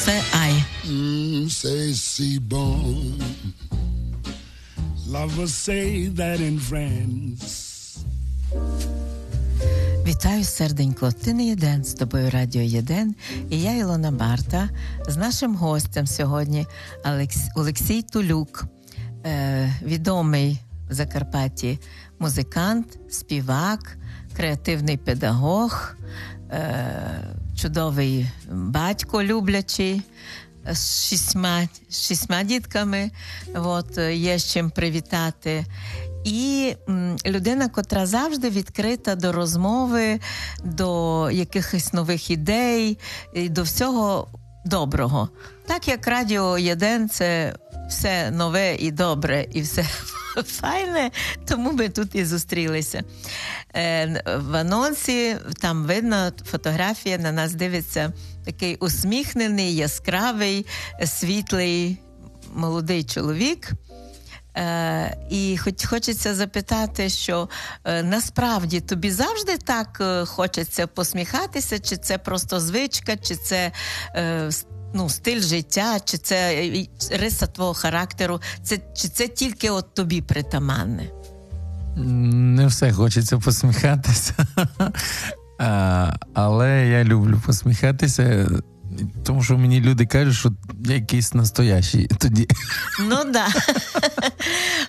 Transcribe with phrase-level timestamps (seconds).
[0.00, 0.54] все ай.
[0.84, 3.20] Mm, say Seaborn.
[5.06, 7.98] Lovers say that in France.
[10.06, 11.12] Вітаю, серденько.
[11.12, 13.14] Ти не єден з тобою Радіо Єден.
[13.50, 14.70] І я Ілона Барта
[15.08, 16.66] з нашим гостем сьогодні
[17.04, 17.38] Олекс...
[17.56, 18.64] Олексій Тулюк,
[19.26, 21.78] е, відомий в Закарпатті
[22.18, 23.98] музикант, співак,
[24.36, 25.94] креативний педагог,
[26.50, 30.02] е, чудовий батько люблячий.
[30.72, 33.10] З шістьма, шістьма дітками,
[33.54, 35.64] от, є з чим привітати.
[36.24, 36.74] І
[37.26, 40.20] людина, котра завжди відкрита до розмови,
[40.64, 42.98] до якихось нових ідей,
[43.34, 44.28] і до всього
[44.64, 45.28] доброго.
[45.66, 47.54] Так як Радіо Єден це
[47.88, 49.86] все нове і добре, і все
[50.44, 51.10] файне,
[51.46, 53.02] тому ми тут і зустрілися.
[53.76, 58.12] Е, в анонсі там видно фотографія, на нас дивиться
[58.44, 60.66] такий усміхнений, яскравий,
[61.06, 61.98] світлий
[62.54, 63.70] молодий чоловік.
[64.56, 67.48] Е, І хоч хочеться запитати, що
[67.84, 73.72] е, насправді тобі завжди так е, хочеться посміхатися, чи це просто звичка, чи це
[74.16, 74.50] е,
[74.94, 80.22] ну, стиль життя, чи це е, риса твого характеру, це, чи це тільки от тобі
[80.22, 81.10] притаманне?
[81.96, 84.34] Не все хочеться посміхатися,
[85.58, 88.48] а, але я люблю посміхатися.
[89.24, 90.52] Тому що мені люди кажуть, що
[90.84, 92.48] я якийсь настоящий тоді.
[93.00, 93.32] Ну так.
[93.32, 93.46] Да.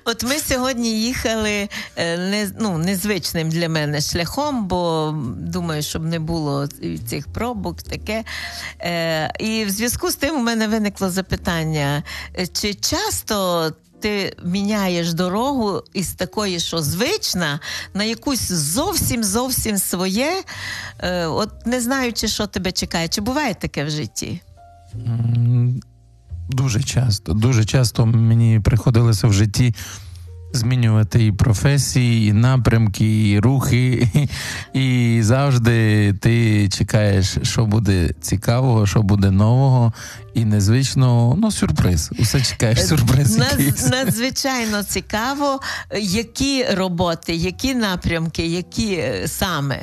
[0.06, 6.68] От ми сьогодні їхали не, ну, незвичним для мене шляхом, бо думаю, щоб не було
[7.08, 8.24] цих пробок, таке.
[8.80, 12.04] Е, І в зв'язку з тим у мене виникло запитання:
[12.54, 17.60] чи часто ти міняєш дорогу із такої, що звична,
[17.94, 20.44] на якусь зовсім зовсім своє,
[21.00, 23.08] е, от не знаючи, що тебе чекає.
[23.08, 24.42] Чи буває таке в житті?
[26.50, 27.34] Дуже часто.
[27.34, 29.76] Дуже часто мені приходилося в житті.
[30.54, 34.08] Змінювати і професії, і напрямки, і рухи,
[34.74, 39.94] і завжди ти чекаєш, що буде цікавого, що буде нового
[40.34, 41.36] і незвичного.
[41.38, 42.12] Ну, сюрприз.
[42.20, 43.38] Усе чекаєш сюрприз.
[43.38, 45.60] Надз, надзвичайно цікаво,
[46.02, 49.80] які роботи, які напрямки, які саме.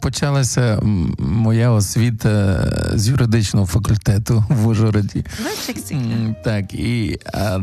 [0.00, 0.78] Почалася
[1.18, 2.64] моя освіта
[2.94, 5.24] з юридичного факультету в Ужгороді.
[6.44, 7.18] Так, і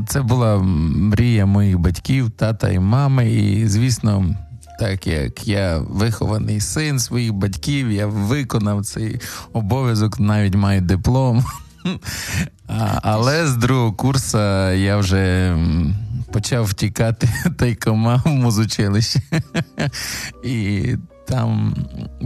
[0.07, 3.31] це була мрія моїх батьків, тата і мами.
[3.31, 4.35] І, звісно,
[4.79, 9.19] так як я вихований син своїх батьків, я виконав цей
[9.53, 11.45] обов'язок, навіть маю диплом.
[13.01, 14.37] Але з другого курсу
[14.71, 15.57] я вже
[16.31, 19.21] почав втікати тайкома в музучилище.
[20.43, 20.83] І
[21.27, 21.75] там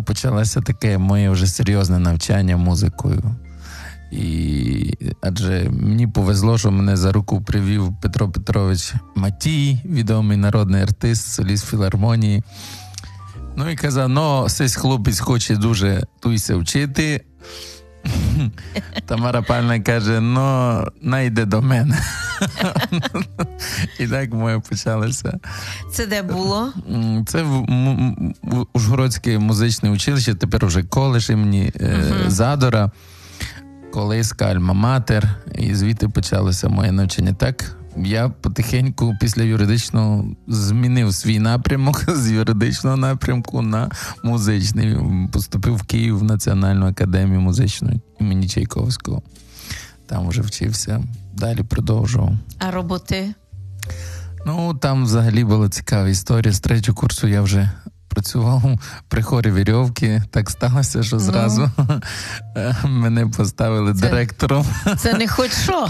[0.05, 3.35] почалося таке моє вже серйозне навчання музикою.
[4.11, 11.33] І адже мені повезло, що мене за руку привів Петро Петрович Матій, відомий народний артист,
[11.33, 12.43] соліст філармонії.
[13.55, 17.21] Ну і казав: ну, сись хлопець хоче дуже туйся вчити.
[19.05, 22.01] Тамара Пальна каже: ну, найде до мене.
[23.99, 25.39] І так моє почалося.
[25.91, 26.73] Це де було?
[27.27, 27.65] Це в,
[28.73, 32.29] Ужгородське музичне училище, тепер вже коледж імені uh-huh.
[32.29, 32.91] Задора,
[33.93, 35.23] колиска Альма-Матер,
[35.55, 37.33] і звідти почалося моє навчання.
[37.33, 43.89] Так, я потихеньку після юридичного змінив свій напрямок з юридичного напрямку на
[44.23, 44.97] музичний.
[45.31, 49.21] Поступив в Київ в Національну академію музичну імені Чайковського.
[50.05, 51.03] Там вже вчився,
[51.33, 52.33] далі продовжував.
[52.59, 53.33] А роботи?
[54.45, 56.53] Ну, там взагалі була цікава історія.
[56.53, 57.71] З третього курсу я вже
[58.13, 58.63] працював
[59.07, 60.23] при хорі вірьовки.
[60.31, 62.01] Так сталося, що зразу ну.
[62.89, 64.65] мене поставили це, директором.
[64.97, 65.87] Це не хоч що.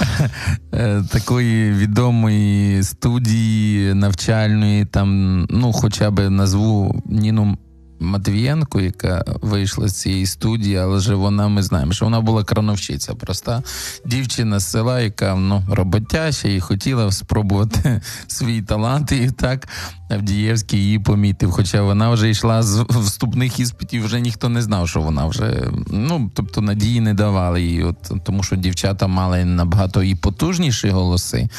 [1.09, 7.57] Такої відомої студії навчальної, там, ну, хоча б назву Ніну.
[8.01, 13.15] Матвієнко, яка вийшла з цієї студії, але ж вона ми знаємо, що вона була крановщиця,
[13.15, 13.63] проста
[14.05, 19.67] дівчина з села, яка ну, роботяща і хотіла спробувати свій талант, і так
[20.09, 21.51] Авдієвський її помітив.
[21.51, 26.31] Хоча вона вже йшла з вступних іспитів, вже ніхто не знав, що вона вже ну
[26.33, 31.49] тобто надії не давали їй, от тому що дівчата мали набагато і потужніші голоси.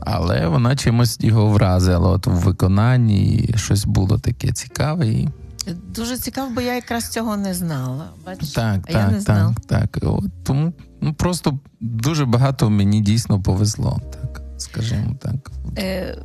[0.00, 5.06] Але вона чимось його вразила от в виконанні, щось було таке цікаве.
[5.06, 5.28] І...
[5.66, 8.08] Дуже цікаво, бо я якраз цього не знала.
[8.26, 8.50] Бачиш?
[8.50, 9.54] Так, а так, я не знала.
[9.68, 10.10] так, так.
[10.12, 15.50] От, тому ну, просто дуже багато мені дійсно повезло, так, скажімо так.
[15.78, 16.18] Е,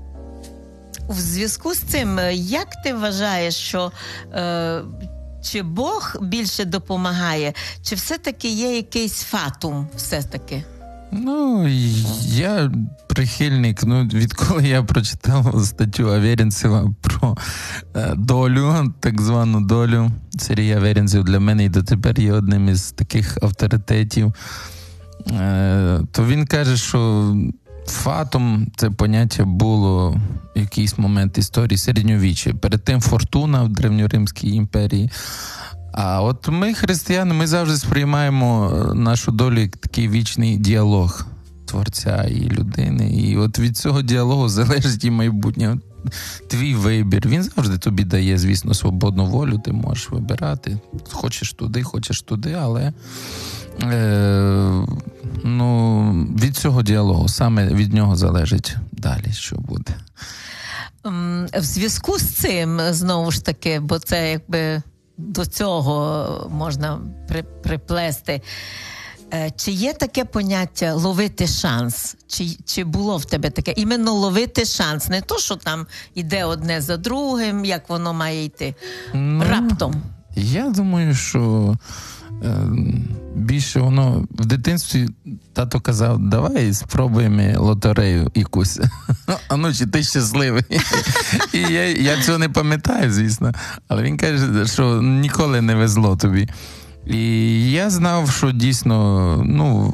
[1.10, 3.92] В зв'язку з цим, як ти вважаєш, що
[4.34, 4.82] е,
[5.44, 10.64] чи Бог більше допомагає, чи все-таки є якийсь фатум, все-таки?
[11.12, 11.68] Ну,
[12.22, 12.72] я
[13.08, 13.84] прихильник.
[13.84, 17.38] Ну, відколи я прочитав статтю Аверінцева про
[17.96, 20.12] е, долю, так звану долю.
[20.38, 24.34] Сергій Аверінцев для мене і дотепер є одним із таких авторитетів.
[25.32, 27.34] Е, то він каже, що
[27.86, 30.18] фатом це поняття було
[30.56, 32.54] в якийсь момент історії середньовіччя.
[32.54, 35.10] Перед тим фортуна в Древньоримській імперії.
[36.00, 41.26] А от ми, християни, ми завжди сприймаємо е, нашу долю як такий вічний діалог
[41.66, 43.10] творця і людини.
[43.10, 45.78] І от від цього діалогу залежить і майбутнє.
[46.48, 47.28] Твій вибір.
[47.28, 50.80] Він завжди тобі дає, звісно, свободну волю, ти можеш вибирати.
[51.12, 52.94] Хочеш туди, хочеш туди, але
[53.84, 54.88] е,
[55.44, 56.12] ну,
[56.42, 59.96] від цього діалогу саме від нього залежить далі, що буде.
[61.54, 64.82] В зв'язку з цим, знову ж таки, бо це якби
[65.18, 68.42] до цього можна при, приплести.
[69.34, 72.16] Е, чи є таке поняття ловити шанс?
[72.28, 73.74] Чи чи було в тебе таке?
[73.78, 78.76] Іменно ловити шанс, не то, що там йде одне за другим, як воно має йти
[79.14, 80.04] ну, раптом.
[80.36, 81.76] Я думаю, що
[83.36, 85.08] більше воно в дитинстві
[85.54, 88.80] тато казав, давай спробуємо лотерею якусь.
[89.50, 90.64] А ну чи ти щасливий?
[91.54, 93.52] І я я цього не пам'ятаю, звісно.
[93.88, 96.50] Але він каже, що ніколи не везло тобі.
[97.08, 99.94] І я знав, що дійсно, ну,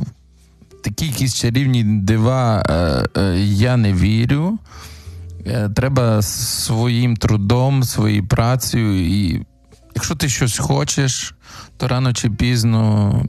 [0.84, 4.60] такі якісь чарівні дива е, е, я не вірю.
[5.46, 9.08] Е, треба своїм трудом, своєю працею.
[9.08, 9.46] І
[9.96, 11.36] якщо ти щось хочеш,
[11.78, 13.26] то рано чи пізно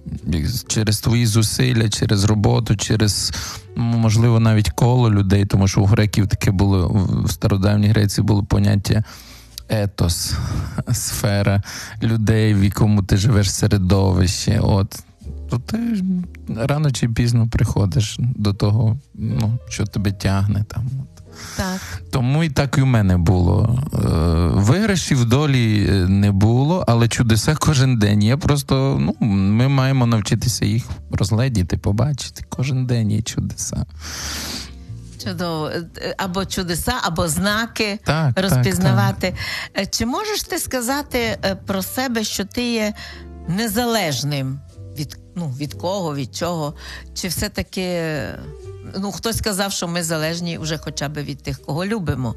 [0.67, 3.33] через твої зусилля, через роботу, через,
[3.77, 6.89] можливо, навіть коло людей, тому що у греків таке було
[7.25, 9.05] в стародавній Греції було поняття
[9.69, 10.35] етос,
[10.93, 11.63] сфера
[12.03, 14.61] людей, в якому ти живеш середовище.
[14.63, 15.05] От.
[15.51, 15.79] То ти
[16.57, 20.91] рано чи пізно приходиш до того, ну, що тебе тягне там.
[21.57, 21.81] Так.
[22.11, 23.83] Тому і так і у мене було.
[23.95, 23.99] Е,
[24.53, 28.23] виграшів долі е, не було, але чудеса кожен день.
[28.23, 32.45] Я просто, ну, Ми маємо навчитися їх розгледіти, побачити.
[32.49, 33.87] Кожен день є чудеса.
[35.25, 39.31] Чудово, е, або чудеса, або знаки так, розпізнавати.
[39.31, 39.91] Так, так.
[39.91, 42.95] Чи можеш ти сказати про себе, що ти є
[43.49, 44.61] незалежним
[44.99, 46.75] від ну, від кого, від чого?
[47.15, 48.03] Чи все-таки
[49.01, 52.35] ну, хтось сказав, що ми залежні вже хоча б від тих, кого любимо.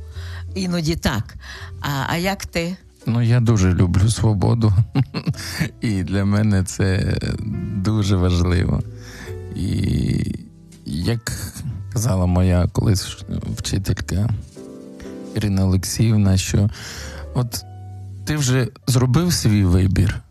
[0.56, 1.36] Іноді так.
[1.82, 2.78] А, А як ти?
[3.06, 4.74] Ну, я дуже люблю свободу,
[5.82, 7.18] і для мене це
[7.76, 8.84] дуже важливо.
[9.56, 10.36] І
[10.86, 11.32] як
[11.94, 13.18] казала моя колись
[13.58, 14.30] вчителька
[15.36, 16.70] Ірина Олексіївна, що
[17.34, 17.64] от
[18.26, 20.22] ти вже зробив свій вибір,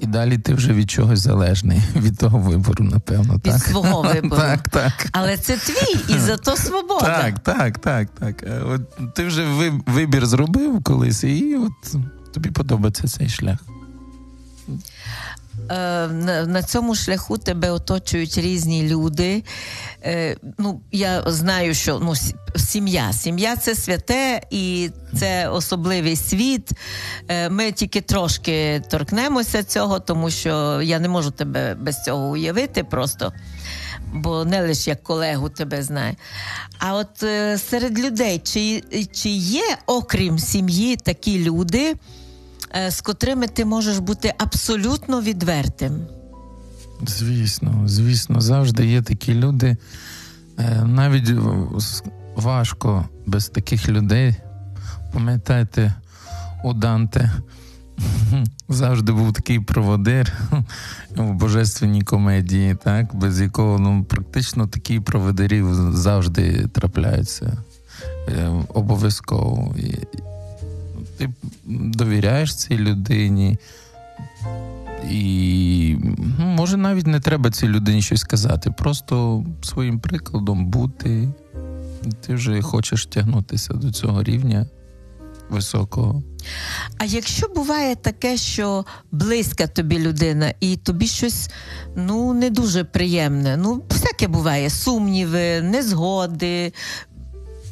[0.00, 3.34] і далі ти вже від чогось залежний від того вибору, напевно.
[3.34, 3.62] Від так?
[3.62, 4.42] свого вибору.
[4.42, 5.08] Так, так.
[5.12, 7.06] Але це твій, і зато свобода.
[7.06, 8.42] Так, так, так, так.
[8.42, 11.96] Е, от Ти вже вибір зробив колись, і от
[12.32, 13.58] тобі подобається цей шлях.
[15.70, 16.08] Е,
[16.46, 19.44] на цьому шляху тебе оточують різні люди.
[20.04, 22.14] Е, ну, Я знаю, що ну,
[22.56, 23.12] сім'я.
[23.12, 26.70] Сім'я це святе і це особливий світ.
[27.28, 32.84] Е, ми тільки трошки торкнемося цього, тому що я не можу тебе без цього уявити
[32.84, 33.32] просто.
[34.12, 36.16] Бо не лише як колегу тебе знає.
[36.78, 37.16] А от
[37.60, 41.94] серед людей, чи чи є, окрім сім'ї, такі люди,
[42.88, 46.06] з котрими ти можеш бути абсолютно відвертим.
[47.06, 49.76] Звісно, звісно, завжди є такі люди.
[50.58, 51.30] Е, навіть
[52.36, 54.34] важко без таких людей.
[55.12, 55.94] Пам'ятаєте,
[56.64, 57.32] у Данте
[58.68, 60.32] завжди був такий проводир
[61.16, 67.52] у божественній комедії, так, без якого ну, практично такі проводирів завжди трапляються.
[68.28, 69.74] Е, обов'язково
[71.20, 71.30] ти
[71.66, 73.58] довіряєш цій людині.
[75.10, 75.96] І
[76.38, 78.70] ну, може навіть не треба цій людині щось сказати.
[78.70, 81.28] Просто своїм прикладом бути.
[82.26, 84.66] Ти вже хочеш тягнутися до цього рівня
[85.50, 86.22] високого.
[86.98, 91.50] А якщо буває таке, що близька тобі людина, і тобі щось
[91.96, 96.72] ну не дуже приємне, ну всяке буває: сумніви, незгоди,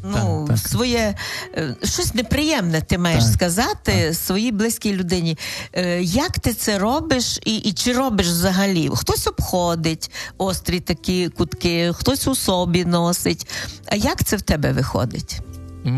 [0.03, 0.69] ну, так, так.
[0.69, 1.15] своє
[1.55, 5.39] е, щось неприємне ти маєш так, сказати своїй близькій людині.
[5.73, 8.91] Е, як ти це робиш і і чи робиш взагалі?
[8.95, 13.47] Хтось обходить острі такі кутки, хтось у собі носить.
[13.87, 15.41] А як це в тебе виходить?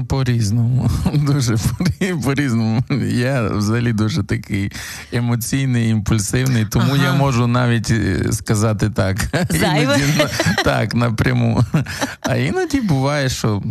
[0.09, 0.91] По-різному.
[1.15, 1.57] Дуже
[2.25, 2.85] по-різному.
[3.13, 4.73] Я взагалі дуже такий
[5.13, 7.05] емоційний, імпульсивний, тому ага.
[7.05, 9.17] я можу навіть е, сказати так.
[9.51, 9.99] Зайве?
[9.99, 10.33] Іноді,
[10.65, 11.65] так, напряму.
[12.21, 13.63] А іноді буває, що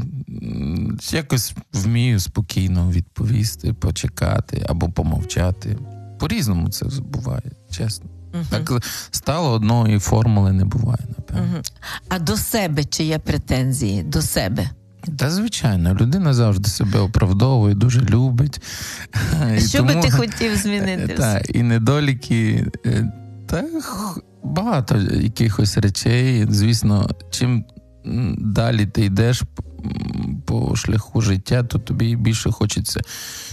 [1.11, 5.77] якось вмію спокійно відповісти, почекати або помовчати.
[6.19, 8.09] По-різному це буває, чесно.
[8.33, 8.43] Угу.
[8.49, 11.53] Так стало одної формули не буває, напевно.
[11.53, 11.61] Угу.
[12.09, 14.03] А до себе чи є претензії?
[14.03, 14.69] До себе?
[15.17, 18.61] Та, звичайно, людина завжди себе оправдовує, дуже любить.
[19.57, 21.13] І Що тому, би ти хотів змінити?
[21.13, 23.11] Та, І недоліки, е,
[23.47, 23.63] та
[24.43, 26.45] багато якихось речей.
[26.49, 27.65] Звісно, чим
[28.37, 29.43] далі ти йдеш
[30.45, 33.01] по шляху життя, то тобі більше хочеться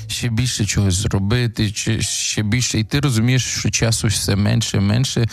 [0.07, 2.79] ще більше чогось зробити, ще більше.
[2.79, 5.29] І ти розумієш, що часу все менше, менше.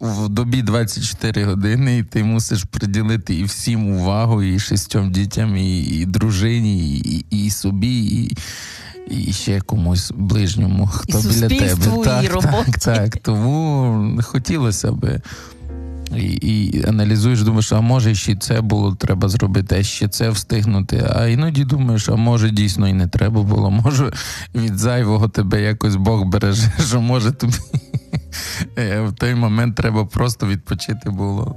[0.00, 5.78] В добі 24 години, і ти мусиш приділити і всім увагу, і шістьом дітям, і
[5.78, 8.36] і дружині, і і собі, і
[9.10, 12.02] і ще комусь ближньому, хто і біля тебе.
[12.04, 13.16] Так, і так, так.
[13.16, 15.20] Тому хотілося би
[16.16, 21.10] і і аналізуєш, думаєш, а може ще це було треба зробити, а ще це встигнути.
[21.14, 24.12] А іноді думаєш, а може дійсно і не треба було, може
[24.54, 27.54] від зайвого тебе якось Бог береже, що може тобі
[28.76, 31.56] в той момент треба просто відпочити було.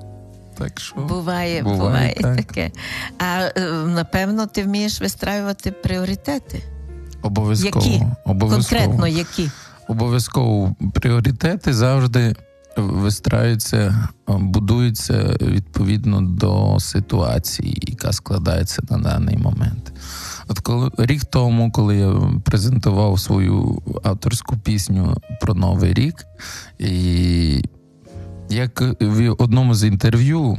[0.57, 2.35] Так що Буває, буває, буває так.
[2.35, 2.71] таке.
[3.19, 6.63] А е, напевно, ти вмієш вистраювати пріоритети.
[7.21, 7.85] Обов'язково.
[7.85, 8.05] Які?
[8.25, 8.81] Обов'язково.
[8.81, 9.49] Конкретно які?
[9.87, 12.35] Обов'язково пріоритети завжди
[12.77, 19.92] вистраюється, будується відповідно до ситуації, яка складається на даний момент.
[20.47, 26.25] От коли рік тому, коли я презентував свою авторську пісню про Новий рік,
[26.79, 27.63] і
[28.49, 30.57] як в одному з інтерв'ю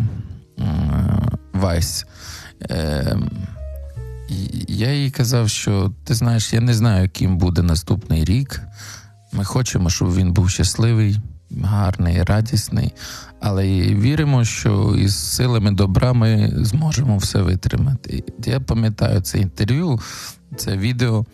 [1.53, 2.07] Вайс,
[4.69, 8.61] я їй казав, що ти знаєш, я не знаю, яким буде наступний рік.
[9.33, 11.19] Ми хочемо, щоб він був щасливий
[11.62, 12.95] гарний, радісний,
[13.46, 18.24] але і віримо, що із силами добра ми зможемо все витримати.
[18.44, 20.00] Я пам'ятаю це інтерв'ю,
[20.56, 21.24] це відео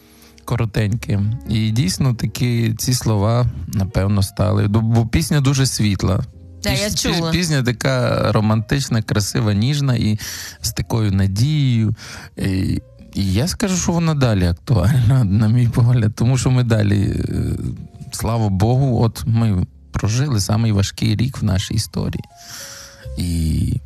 [0.45, 1.21] коротеньке.
[1.49, 4.69] І дійсно такі ці слова, напевно, стали.
[4.69, 6.25] Бо пісня дуже світла.
[6.63, 7.31] Да, я чула.
[7.31, 10.19] Пісня така романтична, красива, ніжна і
[10.61, 11.95] з такою надією.
[12.37, 12.83] І,
[13.15, 17.57] і я скажу, що вона далі актуальна, на мій погляд, тому що ми далі, е,
[18.13, 22.25] слава Богу, от ми прожили самий важкий рік в нашій історії.
[23.17, 23.81] І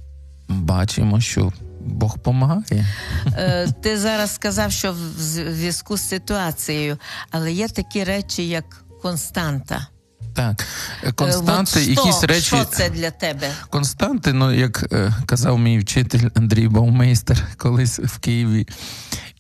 [0.48, 2.86] бачимо, що Бог допомагає.
[3.26, 6.98] Е, ти зараз сказав, що в зв'язку з ситуацією,
[7.30, 8.64] але є такі речі, як
[9.02, 9.86] константа.
[10.34, 10.64] Так,
[11.04, 12.42] е, константи, От якісь речі.
[12.42, 13.50] Що це для тебе?
[13.70, 18.66] Константи, ну як е, казав мій вчитель Андрій Баумейстер колись в Києві,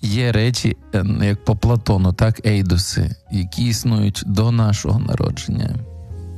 [0.00, 0.76] є речі,
[1.22, 5.76] як по Платону, так, ейдоси, які існують до нашого народження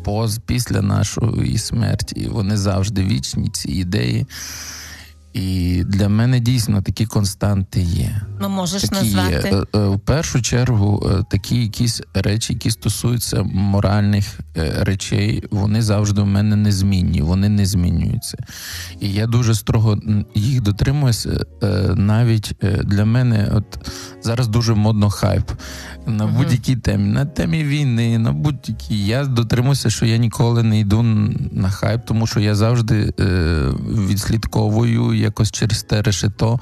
[0.07, 2.29] поз після нашої смерті.
[2.31, 4.27] Вони завжди вічні, ці ідеї.
[5.37, 8.21] І для мене дійсно такі константи є.
[8.41, 9.49] Ну, можеш такі назвати?
[9.49, 9.57] Є.
[9.75, 14.41] Е, е, в першу чергу, е, такі якісь речі, які стосуються моральних
[14.81, 18.39] речей, вони завжди у мене незмінні, вони не змінюються.
[19.01, 19.99] І я дуже строго
[20.35, 21.47] їх дотримуюся.
[21.95, 22.53] Навіть
[22.85, 23.79] для мене, от
[24.23, 25.51] зараз дуже модно хайп
[26.07, 29.07] на будь-якій темі, на темі війни, на будь-якій.
[29.07, 31.03] Я дотримуюся, що я ніколи не йду
[31.53, 33.13] на хайп, тому що я завжди
[34.09, 36.61] відслідковую якось через те решето,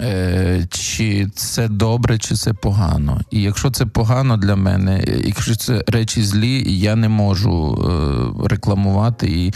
[0.00, 3.20] е, чи це добре, чи це погано.
[3.30, 9.26] І якщо це погано для мене, якщо це речі злі, я не можу е, рекламувати
[9.26, 9.52] і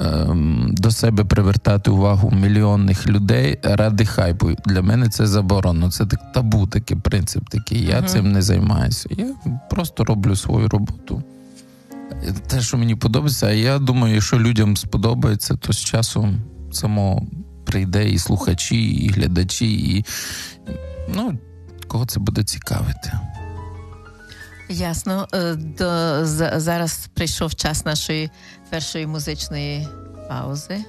[0.00, 0.26] е,
[0.68, 4.50] до себе привертати увагу мільйонних людей ради хайпу.
[4.66, 5.90] Для мене це заборонено.
[5.90, 7.84] Це так табу, такий принцип такий.
[7.84, 9.08] Я uh цим не займаюся.
[9.10, 9.26] Я
[9.70, 11.22] просто роблю свою роботу.
[12.46, 16.40] Те, що мені подобається, а я думаю, якщо людям сподобається, то з часом
[16.72, 17.26] само
[17.74, 20.04] прийде і слухачі, і глядачі, і
[21.08, 21.38] ну,
[21.88, 23.12] кого це буде цікавити.
[24.68, 25.28] Ясно.
[25.34, 26.20] Е, до,
[26.60, 28.30] Зараз прийшов час нашої
[28.70, 29.88] першої музичної
[30.28, 30.84] паузи.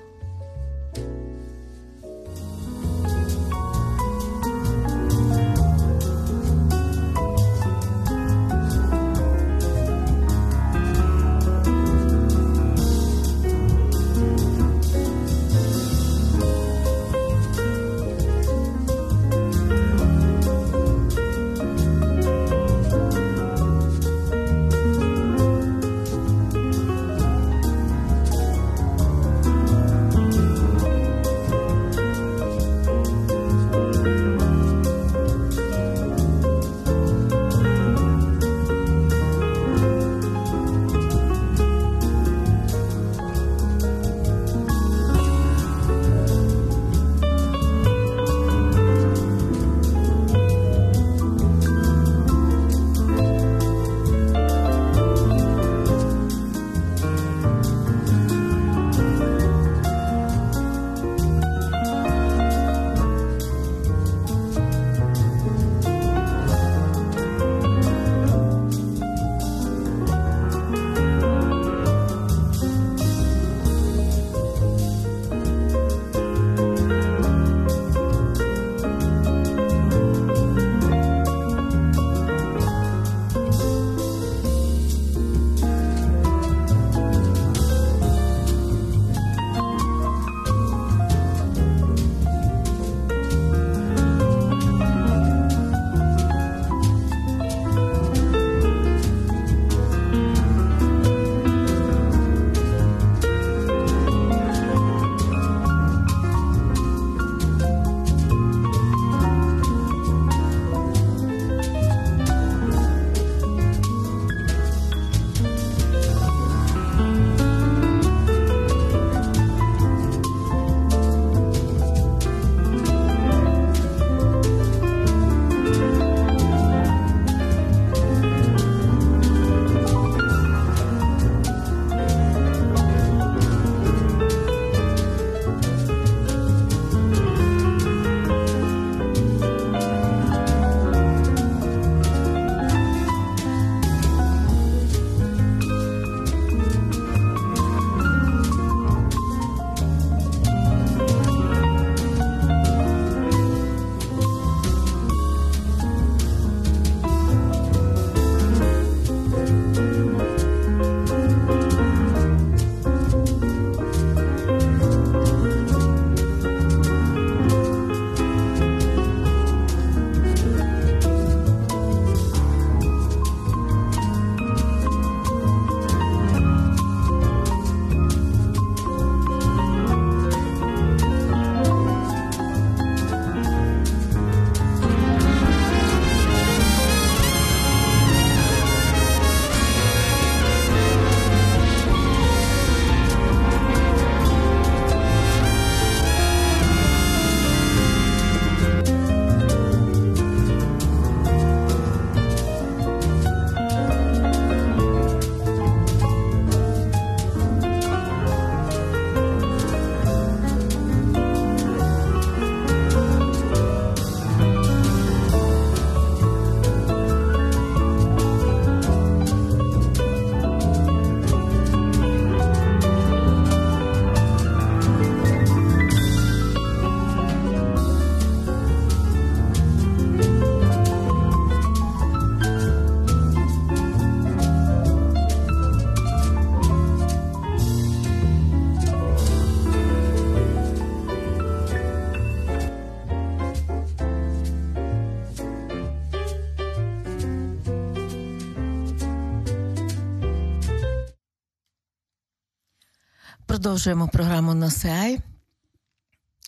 [253.75, 254.69] Продовжуємо програму.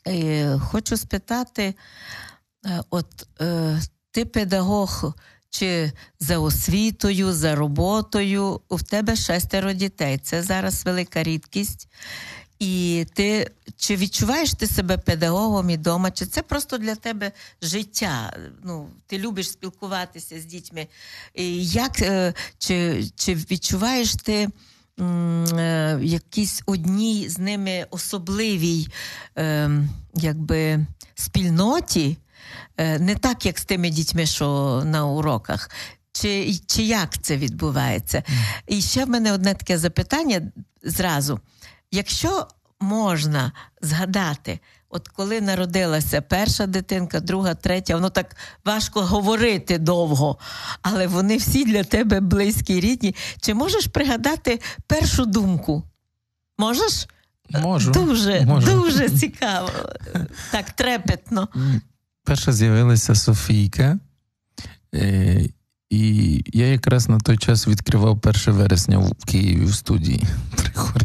[0.05, 1.75] І Хочу спитати:
[2.65, 5.13] е, от е, ти педагог
[5.49, 10.17] чи за освітою, за роботою, у тебе шестеро дітей.
[10.17, 11.87] Це зараз велика рідкість.
[12.59, 18.37] І ти чи відчуваєш ти себе педагогом і вдома, чи це просто для тебе життя?
[18.63, 20.87] Ну, Ти любиш спілкуватися з дітьми.
[21.33, 24.49] І як, е, Чи чи відчуваєш ти
[26.01, 28.87] якійсь одній з ними особливій
[29.37, 29.69] е,
[30.13, 32.17] якби, спільноті?
[32.77, 35.69] Е, не так, як з тими дітьми, що на уроках.
[36.11, 38.23] Чи чи як це відбувається?
[38.67, 40.41] І ще в мене одне таке запитання
[40.83, 41.39] зразу.
[41.91, 42.47] Якщо
[42.79, 50.37] можна згадати, от коли народилася перша дитинка, друга, третя, воно так важко говорити довго,
[50.81, 53.15] але вони всі для тебе близькі, рідні.
[53.41, 55.83] Чи можеш пригадати першу думку?
[56.57, 57.07] Можеш?
[57.49, 57.91] Можу.
[57.91, 58.71] Дуже, можу.
[58.71, 59.69] дуже цікаво,
[60.51, 61.47] так трепетно.
[62.23, 63.99] Перша з'явилася Софійка,
[64.95, 65.45] е,
[65.89, 70.23] і я якраз на той час відкривав 1 вересня в Києві в студії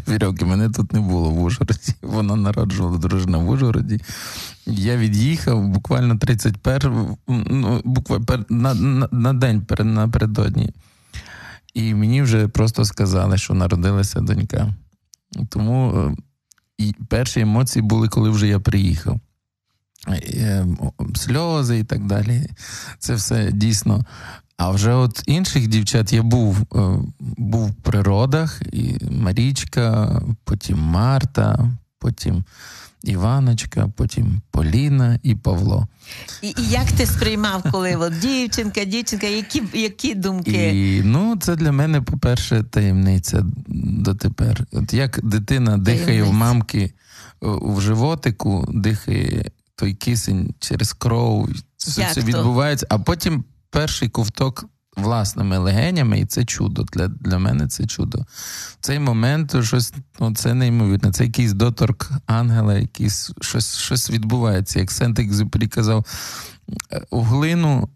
[0.07, 0.45] вірьовки.
[0.45, 1.93] Мене тут не було в Ужгороді.
[2.01, 4.01] Вона народжувала дружина в Ужгороді.
[4.65, 10.73] Я від'їхав буквально 31 ну, буквально на, на, на день напередодні.
[11.73, 14.73] І мені вже просто сказали, що народилася донька.
[15.49, 16.15] Тому е,
[16.77, 19.19] і перші емоції були, коли вже я приїхав.
[20.07, 20.65] Е,
[21.15, 22.49] сльози і так далі.
[22.99, 24.05] Це все дійсно.
[24.57, 31.71] А вже от інших дівчат я був е, був в природах, і Марічка, потім Марта,
[31.99, 32.43] потім
[33.03, 35.87] Іваночка, потім Поліна і Павло.
[36.41, 40.51] І і як ти сприймав, коли от дівчинка, дівчинка, які які думки?
[40.51, 44.65] І, Ну, це для мене, по-перше, таємниця дотепер.
[44.71, 46.31] От як дитина дихає Таємниця.
[46.31, 46.93] в мамки
[47.41, 54.65] в животику, дихає той кисень через кров, це все відбувається, а потім перший ковток
[54.97, 56.83] власними легенями, і це чудо.
[56.83, 58.17] Для для мене це чудо.
[58.19, 61.11] В цей момент щось ну, це неймовірно.
[61.11, 64.79] Це якийсь доторк ангела, якийсь щось щось відбувається.
[64.79, 66.05] Як Сент-Екзюпері казав,
[67.09, 67.89] у глину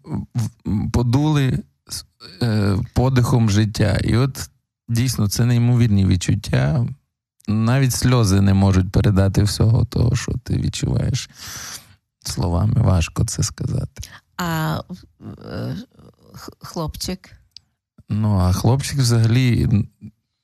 [0.92, 1.58] подули
[2.42, 3.98] е, подихом життя.
[4.04, 4.50] І от
[4.88, 6.86] дійсно це неймовірні відчуття.
[7.48, 11.30] Навіть сльози не можуть передати всього того, що ти відчуваєш
[12.24, 12.82] словами.
[12.82, 14.02] Важко це сказати.
[14.38, 14.80] А
[15.44, 15.76] е,
[16.58, 17.30] хлопчик?
[18.08, 19.68] Ну, а хлопчик взагалі.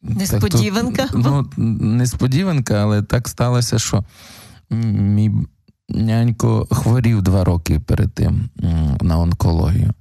[0.02, 1.02] Несподіванка?
[1.02, 4.04] Так, ну, Несподіванка, але так сталося, що
[4.70, 5.30] мій
[5.88, 8.48] нянько хворів два роки перед тим
[9.00, 9.92] на онкологію.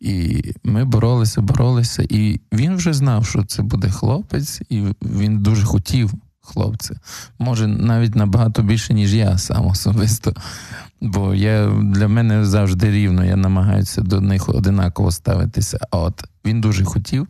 [0.00, 5.64] І ми боролися, боролися, і він вже знав, що це буде хлопець, і він дуже
[5.66, 6.94] хотів хлопця.
[7.38, 10.34] Може, навіть набагато більше, ніж я сам особисто.
[11.00, 15.78] Бо я для мене завжди рівно, я намагаюся до них одинаково ставитися.
[15.90, 17.28] А от він дуже хотів.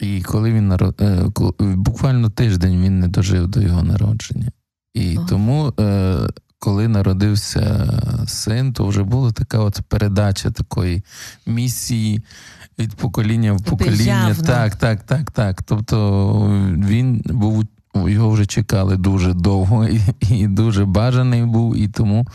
[0.00, 0.94] І коли він народ...
[1.00, 1.24] Е,
[1.58, 4.48] буквально тиждень він не дожив до його народження.
[4.94, 5.26] І О.
[5.28, 6.18] тому, е,
[6.58, 7.92] коли народився
[8.26, 11.02] син, то вже була така от передача такої
[11.46, 12.22] місії
[12.78, 14.36] від покоління в покоління.
[14.46, 15.62] Так, так, так, так.
[15.62, 16.38] Тобто
[16.88, 17.64] він був
[17.94, 22.26] його вже чекали дуже довго і, і дуже бажаний був, і тому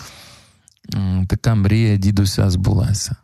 [1.28, 3.16] така мрія дідуся збулася.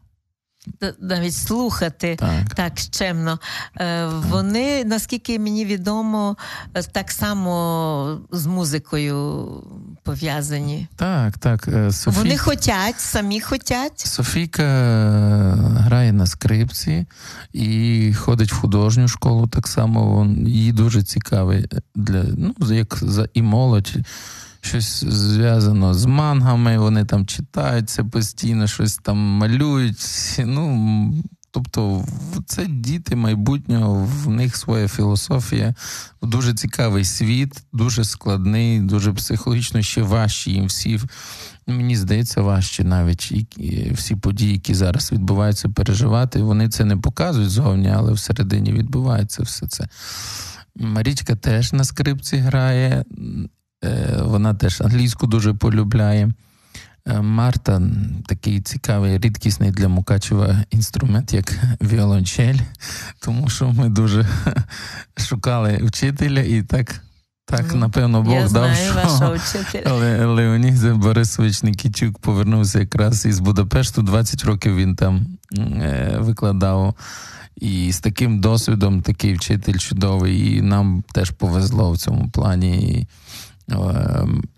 [1.00, 3.40] Навіть слухати так, так щемно.
[3.80, 6.38] Е, вони, наскільки мені відомо,
[6.92, 9.48] так само з музикою
[10.04, 10.88] пов'язані.
[10.96, 11.68] Так, так.
[11.68, 12.18] Е, Софій...
[12.18, 14.00] Вони хотять, самі хотять.
[14.00, 17.06] Софійка е, грає на скрипці
[17.54, 19.48] і ходить в художню школу.
[19.48, 23.94] Так само їй дуже цікавий для ну, як за і молодь.
[24.66, 30.06] Щось зв'язано з мангами, вони там читаються постійно, щось там малюють.
[30.46, 31.14] Ну,
[31.52, 32.06] Тобто,
[32.46, 35.76] це діти майбутнього, в них своя філософія,
[36.22, 41.00] дуже цікавий світ, дуже складний, дуже психологічно ще важче їм всі.
[41.68, 46.42] Мені здається, важче навіть і всі події, які зараз відбуваються, переживати.
[46.42, 49.88] Вони це не показують зовні, але всередині відбувається все це.
[50.76, 53.06] Марічка теж на скрипці грає,
[54.24, 56.34] вона теж англійську дуже полюбляє.
[57.08, 57.82] Е, Марта
[58.26, 62.58] такий цікавий, рідкісний для Мукачева інструмент, як віолончель,
[63.20, 64.28] тому що ми дуже
[65.18, 67.02] шукали вчителя і так
[67.46, 70.26] Так, ну, напевно, Бог я дав, знаю що вчителя.
[70.26, 74.02] Леонід Борисович Никітюк повернувся якраз із Будапешту.
[74.02, 75.26] 20 років він там
[75.58, 76.96] е, викладав.
[77.56, 83.02] І з таким досвідом такий вчитель чудовий, і нам теж повезло в цьому плані.
[83.02, 83.08] Е,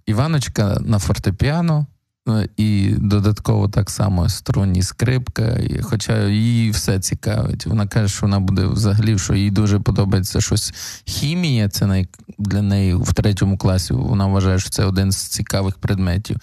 [0.05, 1.85] Іваночка на фортепіано.
[2.29, 7.65] Е, і додатково так само струнні скрипка, хоча її все цікавить.
[7.65, 10.73] Вона каже, що вона буде взагалі, що їй дуже подобається щось
[11.05, 11.69] хімія.
[11.69, 12.05] Це
[12.37, 13.93] для неї в третьому класі.
[13.93, 16.37] Вона вважає, що це один з цікавих предметів.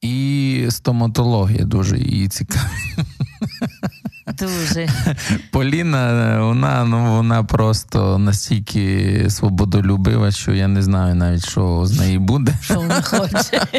[0.00, 2.98] І стоматологія дуже її цікавить.
[4.38, 4.88] Дуже.
[5.50, 12.18] Поліна, вона ну, вона просто настільки свободолюбива, що я не знаю навіть, що з неї
[12.18, 12.54] буде.
[12.62, 13.62] Що вона хоче.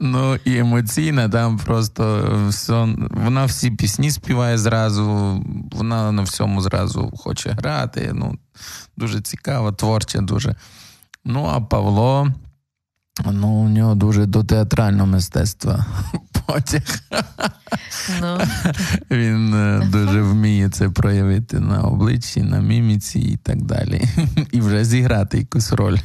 [0.00, 5.04] Ну і емоційна, там просто все, вона всі пісні співає зразу,
[5.72, 8.10] вона на всьому зразу хоче грати.
[8.14, 8.38] Ну,
[8.96, 10.54] Дуже цікава, творча, дуже.
[11.24, 12.28] Ну, а Павло.
[13.32, 15.86] Ну, у нього дуже до театрального мистецтва
[16.46, 16.82] потяг.
[18.20, 18.40] Ну.
[19.10, 24.02] Він е, дуже вміє це проявити на обличчі, на міміці і так далі.
[24.52, 25.98] І вже зіграти якусь роль.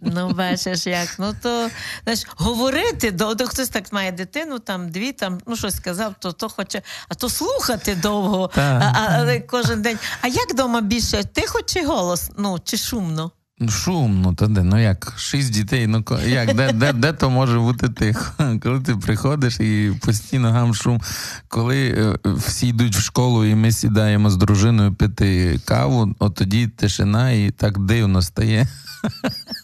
[0.00, 1.16] Ну, бачиш, як.
[1.18, 1.68] Ну то
[2.04, 6.48] знаєш, говорити до хтось так має дитину, там дві, там ну щось сказав, то то
[6.48, 9.98] хоче, а то слухати довго, а, але кожен день.
[10.20, 11.24] А як вдома більше?
[11.24, 12.30] Тихо чи голос?
[12.38, 13.30] Ну, чи шумно?
[13.62, 17.58] Ну, шумно, то де, ну як, шість дітей, ну як, де де, де то може
[17.58, 18.32] бути тихо?
[18.62, 21.00] Коли ти приходиш і постійно гам шум,
[21.48, 26.68] коли е, всі йдуть в школу, і ми сідаємо з дружиною пити каву, от тоді
[26.68, 28.66] тишина і так дивно стає.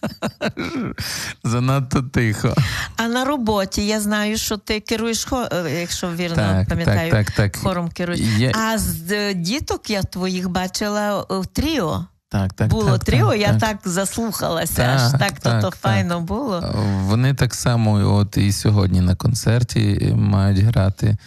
[1.43, 2.55] Занадто тихо.
[2.97, 7.31] А на роботі я знаю, що ти керуєш хор, е, якщо вірно так, пам'ятаю, так,
[7.31, 8.21] так, хором керуєш.
[8.37, 8.51] Я...
[8.51, 12.05] А з е, діток я твоїх бачила в тріо.
[12.29, 16.21] Так, так, було так, тріо, так, я так, так заслухалася, аж так то то файно
[16.21, 16.75] було.
[17.03, 21.17] Вони так само, от і сьогодні на концерті мають грати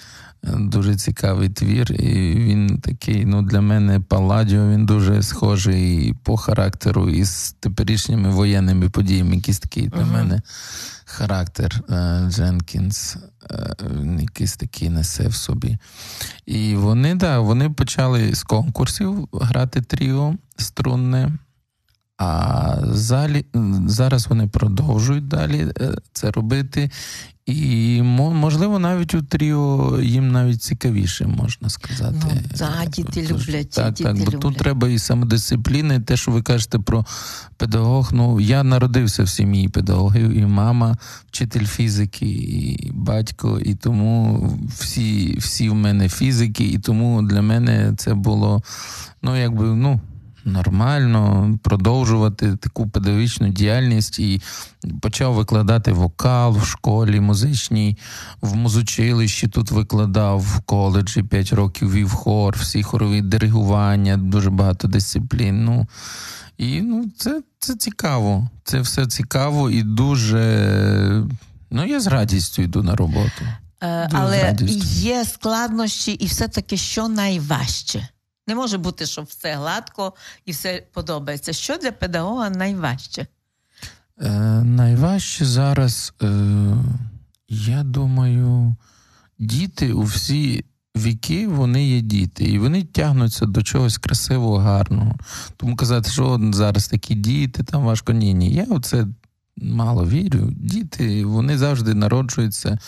[0.43, 1.93] дуже цікавий твір.
[1.93, 8.31] І він такий, ну для мене Палладіо, він дуже схожий і по характеру із теперішніми
[8.31, 10.13] воєнними подіями, якийсь такий для uh-huh.
[10.13, 10.43] мене
[11.05, 13.17] характер е, Дженкінс,
[13.51, 13.77] е,
[14.21, 15.79] якийсь такий несе в собі.
[16.47, 21.33] І вони, да, вони почали з конкурсів грати тріо струнне.
[22.23, 23.47] А залі,
[23.87, 26.91] зараз вони продовжують далі е, це робити.
[27.51, 32.17] І можливо, навіть у тріо їм навіть цікавіше, можна сказати.
[32.23, 33.71] Ну, да, діти люблять.
[33.71, 34.41] Так, діти так, бо люблять.
[34.41, 37.05] тут треба і самодисципліни, і те, що ви кажете про
[37.57, 38.11] педагог.
[38.13, 40.97] Ну, я народився в сім'ї педагогів, і мама,
[41.29, 44.47] вчитель фізики, і батько, і тому
[44.79, 48.63] всі всі в мене фізики, і тому для мене це було,
[49.23, 50.01] ну, якби, ну
[50.45, 54.43] нормально продовжувати таку педагогічну діяльність і
[55.01, 57.99] почав викладати вокал в школі музичній,
[58.41, 64.89] в музучилищі тут викладав в коледжі 5 років вів хор, всі хорові диригування, дуже багато
[64.89, 65.65] дисциплін.
[65.65, 65.87] Ну,
[66.59, 68.49] І ну, це, це цікаво.
[68.65, 71.27] Це все цікаво і дуже.
[71.71, 73.45] Ну, я з радістю йду на роботу.
[73.83, 78.09] Е, але є складнощі, і все-таки що найважче.
[78.51, 80.13] Не може бути, щоб все гладко
[80.45, 81.53] і все подобається.
[81.53, 83.27] Що для педагога найважче?
[84.21, 84.31] Е,
[84.65, 86.27] Найважче зараз, е,
[87.49, 88.77] я думаю,
[89.39, 90.65] діти у всі
[90.97, 95.15] віки вони є діти, і вони тягнуться до чогось красивого, гарного.
[95.57, 98.53] Тому казати, що зараз такі діти, там важко ні, ні.
[98.55, 99.07] Я це
[99.57, 100.49] мало вірю.
[100.51, 102.79] Діти вони завжди народжуються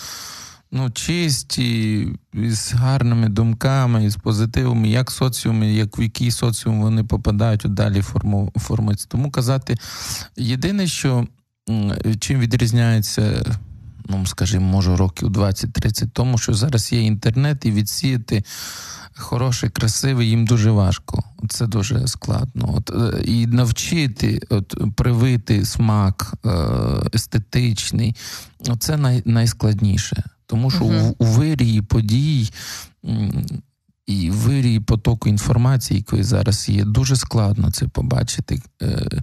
[0.72, 7.64] ну, чисті, з гарними думками, з позитивами, як соціуми, як в який соціум вони попадають
[7.64, 9.06] далі форму, формуються.
[9.08, 9.76] Тому казати,
[10.36, 11.26] єдине, що
[12.18, 13.44] чим відрізняється.
[14.08, 18.44] Ну, скажімо, може, років 20-30 тому, що зараз є інтернет, і відсіяти
[19.14, 21.22] хороший, красивий, їм дуже важко.
[21.48, 22.74] Це дуже складно.
[22.76, 26.50] От, е, І навчити, от, привити смак е,
[27.14, 28.16] естетичний,
[28.78, 30.24] це най, найскладніше.
[30.46, 31.14] Тому що uh-huh.
[31.18, 32.50] у, у вирії подій
[34.06, 38.62] і вирії потоку інформації, якої зараз є, дуже складно це побачити.
[38.82, 39.22] Е,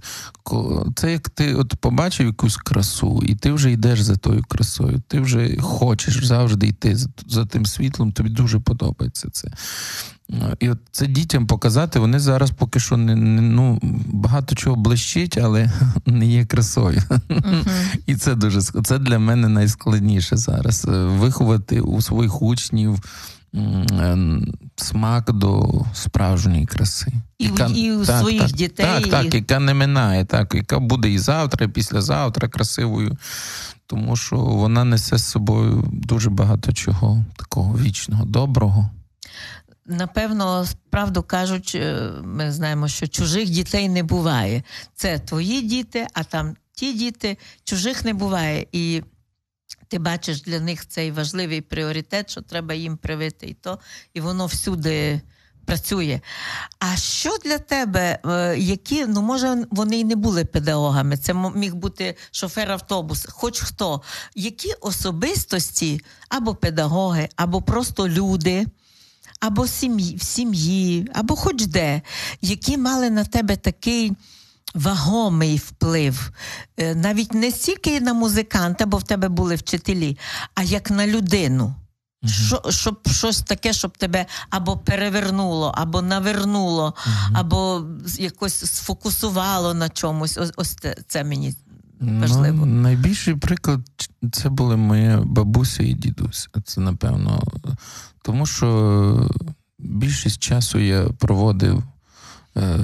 [0.96, 5.02] це як ти от побачив якусь красу, і ти вже йдеш за тою красою.
[5.08, 9.48] Ти вже хочеш завжди йти за тим світлом, тобі дуже подобається це.
[10.60, 15.38] І от це дітям показати, вони зараз поки що не, не ну, багато чого блищить,
[15.38, 15.72] але
[16.06, 17.02] не є красою.
[17.08, 17.68] Uh-huh.
[18.06, 20.86] І це дуже це для мене найскладніше зараз.
[20.88, 23.00] Е, виховати у своїх учнів
[24.76, 27.12] смак до справжньої краси.
[27.38, 28.86] І, яка, і у так, своїх так, дітей.
[28.86, 33.16] Так, так, яка не минає, так, яка буде і завтра, і післязавтра красивою,
[33.86, 38.90] тому що вона несе з собою дуже багато чого такого вічного, доброго.
[39.90, 44.62] Напевно, правду кажуть, е, ми знаємо, що чужих дітей не буває.
[44.94, 48.66] Це твої діти, а там ті діти, чужих не буває.
[48.72, 49.02] І
[49.88, 53.78] ти бачиш для них цей важливий пріоритет, що треба їм привити і то,
[54.14, 55.20] і воно всюди
[55.66, 56.20] працює.
[56.78, 61.74] А що для тебе, е, які, ну може, вони й не були педагогами, це міг
[61.74, 64.02] бути шофер автобус, хоч хто,
[64.34, 68.66] які особистості або педагоги, або просто люди
[69.40, 72.02] або сім'ї, в сім'ї, або хоч де,
[72.42, 74.12] які мали на тебе такий.
[74.74, 76.30] Вагомий вплив,
[76.76, 80.18] е, навіть не стільки на музиканта, бо в тебе були вчителі,
[80.54, 81.74] а як на людину.
[82.22, 82.28] Mm-hmm.
[82.28, 87.30] Що, щоб щось таке, щоб тебе або перевернуло, або навернуло, mm-hmm.
[87.34, 87.84] або
[88.18, 90.38] якось сфокусувало на чомусь.
[90.38, 91.54] Ось ось це, це мені
[92.00, 92.66] ну, важливо.
[92.66, 93.80] Ну, найбільший приклад
[94.32, 96.48] це були моя бабуся і дідусь.
[96.64, 97.42] Це напевно
[98.22, 99.30] тому що
[99.78, 101.82] більшість часу я проводив
[102.56, 102.78] е,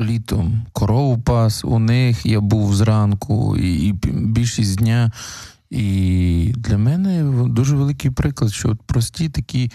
[0.00, 5.12] літом корову пас, у них я був зранку, і, і більшість дня.
[5.70, 9.70] І для мене дуже великий приклад, що от прості такі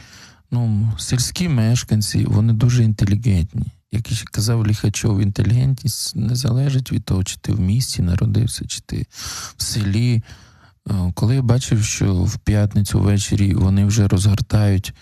[0.52, 3.66] ну, сільські мешканці, вони дуже інтелігентні.
[3.92, 8.82] Як і казав Ліхачов, інтелігентність не залежить від того, чи ти в місті народився, чи
[8.82, 9.06] ти
[9.58, 10.24] в селі.
[10.90, 14.94] Е, коли я бачив, що в п'ятницю ввечері вони вже розгортають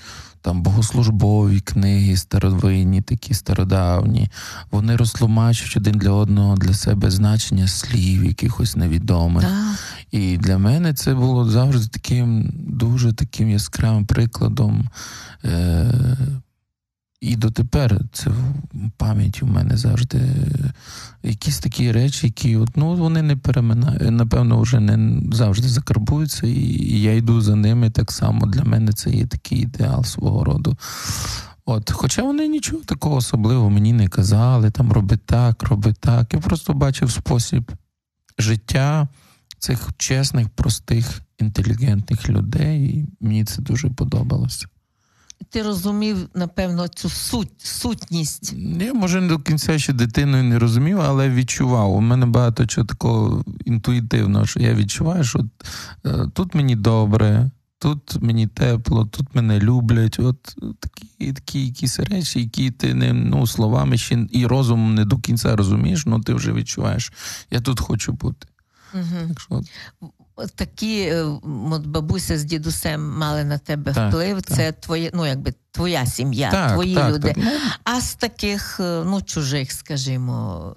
[0.42, 4.30] там богослужбові книги, старовинні, такі стародавні,
[4.72, 9.44] вони розтлумачують один для одного для себе значення слів, якихось невідомих.
[9.44, 9.78] Да.
[10.12, 14.90] І для мене це було завжди таким дуже таким яскравим прикладом.
[15.46, 16.18] Е-
[17.22, 18.36] і дотепер це в
[18.98, 20.22] пам'яті в мене завжди
[21.24, 27.02] якісь такі речі, які от, ну, вони не переминають, напевно, вже не завжди закарбуються, і
[27.02, 28.46] я йду за ними так само.
[28.46, 30.78] Для мене це є такий ідеал свого роду.
[31.66, 36.34] От, Хоча вони нічого такого особливого мені не казали, там роби так, роби так.
[36.34, 37.72] Я просто бачив спосіб
[38.40, 39.08] життя
[39.60, 44.68] цих чесних, простих, інтелігентних людей, і мені це дуже подобалося
[45.50, 48.54] ти розумів, напевно, цю суть, сутність.
[48.80, 51.96] Я, може, не до кінця ще дитиною не розумів, але відчував.
[51.96, 55.46] У мене багато чого такого інтуїтивного, що я відчуваю, що
[56.06, 60.20] е, тут мені добре, тут мені тепло, тут мене люблять.
[60.20, 65.18] От такі такі якісь речі, які ти не ну, словами ще і розумом не до
[65.18, 67.14] кінця розумієш, але ну, ти вже відчуваєш,
[67.52, 68.48] я тут хочу бути.
[68.94, 69.28] Угу.
[69.28, 69.62] Так що
[70.56, 71.26] такі е,
[71.72, 74.42] от бабуся з дідусем мали на тебе так, вплив.
[74.42, 74.58] Так.
[74.58, 77.36] Це твоє, ну якби твоя сім'я, так, твої люди.
[77.84, 80.76] А з таких е, ну чужих, скажімо,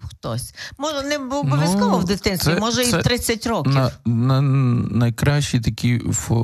[0.00, 3.74] хтось може не обов'язково ну, в дитинстві, це, може це і в 30 років.
[3.74, 4.40] На, на
[4.90, 5.98] найкращі такі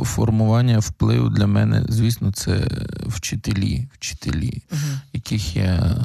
[0.05, 2.69] формування вплив для мене, звісно, це
[3.07, 4.81] вчителі, вчителі, угу.
[5.13, 5.97] яких я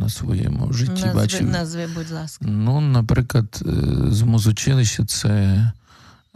[0.00, 1.50] на своєму житті назви, бачив.
[1.50, 2.44] Назви, будь ласка.
[2.48, 3.70] Ну, наприклад, е,
[4.10, 5.72] з музучилища це.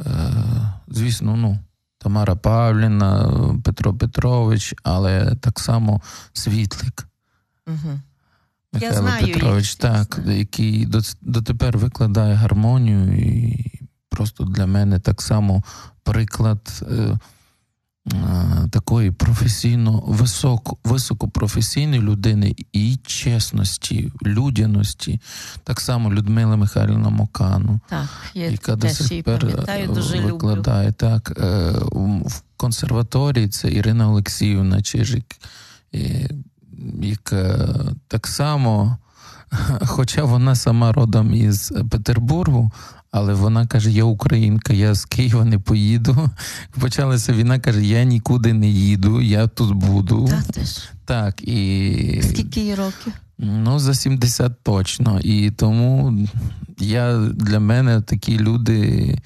[0.07, 0.33] Е,
[0.89, 1.59] звісно, ну,
[1.99, 3.33] Тамара Павліна,
[3.65, 6.01] Петро Петрович, але так само
[6.33, 7.07] Світлик.
[7.67, 8.01] Угу.
[8.73, 10.89] Михайло Я знаю Петрович, їх, так, який
[11.21, 13.65] дотепер викладає гармонію, і
[14.09, 15.63] просто для мене так само
[16.03, 16.85] приклад.
[18.09, 25.21] Е, такої професійно високо, високопрофесійної людини і чесності, людяності,
[25.65, 30.93] так само Людмила Михайлівна Мокану, так, є, яка до сих пір е, викладає люблю.
[30.93, 31.33] так.
[31.39, 31.73] Е,
[32.25, 35.37] в консерваторії це Ірина Олексіївна Чижик,
[37.01, 37.69] яка
[38.09, 38.99] так само,
[39.87, 42.71] хоча вона сама родом із Петербургу.
[43.11, 46.31] Але вона каже: Я українка, я з Києва не поїду.
[46.81, 50.29] Почалася війна, каже: Я нікуди не їду, я тут буду.
[50.29, 50.79] Та, теж.
[51.05, 52.23] Так, і...
[52.25, 53.13] Скільки їй років?
[53.39, 55.21] Ну, за 70 точно.
[55.21, 56.19] І тому
[56.79, 59.19] я для мене такі люди,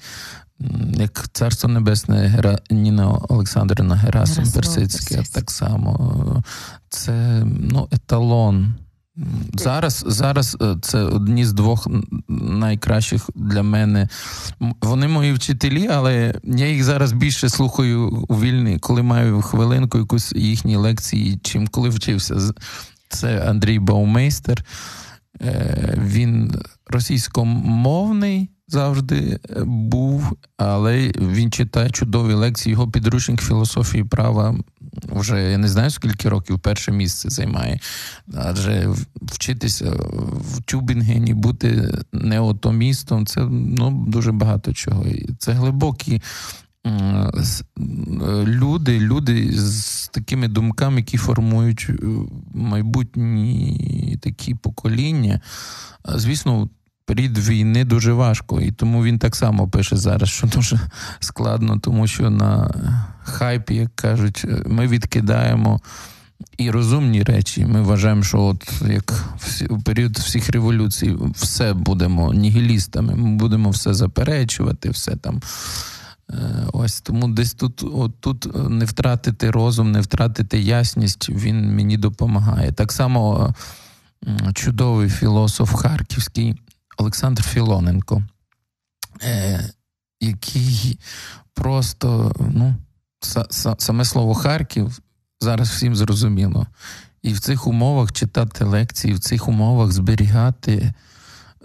[0.93, 2.59] як Царство Небесне, Гера...
[2.69, 6.43] Ніна Олександрівна Герасим Персицька, так само.
[6.89, 8.73] Це ну, еталон.
[9.53, 11.87] Зараз зараз е, це одні з двох
[12.29, 14.07] найкращих для мене.
[14.81, 20.33] Вони мої вчителі, але я їх зараз більше слухаю у вільні, коли маю хвилинку якусь
[20.35, 22.35] їхні лекції, чим коли вчився.
[23.09, 24.65] Це Андрій Баумейстер.
[25.41, 32.71] Е, він російськомовний, завжди був, але він читає чудові лекції.
[32.71, 34.55] Його підручник філософії права
[35.03, 37.79] вже я не знаю скільки років перше місце займає.
[38.33, 38.89] Адже
[39.21, 39.91] вчитися
[40.31, 45.05] в Тюбінгені, бути неотомістом, це ну, дуже багато чого.
[45.39, 46.21] Це глибокі.
[48.45, 51.95] Люди, люди з такими думками, які формують е,
[52.53, 55.41] майбутні такі покоління.
[56.15, 56.69] Звісно,
[57.05, 60.79] період війни дуже важко, і тому він так само пише зараз, що дуже
[61.19, 62.73] складно, тому що на
[63.23, 65.81] хайпі, як кажуть, ми відкидаємо.
[66.57, 67.65] І розумні речі.
[67.65, 69.25] Ми вважаємо, що от як
[69.69, 75.41] у період всіх революцій все будемо нігілістами, ми будемо все заперечувати, все там.
[76.29, 76.35] Е,
[76.73, 82.71] ось тому десь тут от тут не втратити розум, не втратити ясність, він мені допомагає.
[82.71, 83.53] Так само
[84.53, 86.55] чудовий філософ харківський
[86.97, 88.23] Олександр Філоненко,
[89.23, 89.69] е,
[90.19, 90.99] який
[91.53, 92.75] просто, ну,
[93.77, 94.99] саме слово Харків
[95.39, 96.67] зараз всім зрозуміло.
[97.21, 100.93] І в цих умовах читати лекції, в цих умовах зберігати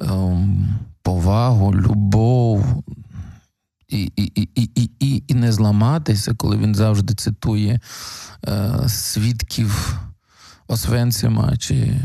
[0.01, 0.69] ем,
[1.03, 2.85] повагу, любов.
[3.89, 7.81] І і, і, і, і, і не зламатися, коли він завжди цитує
[8.49, 10.01] е, свідків
[10.71, 12.01] Освенцима, чи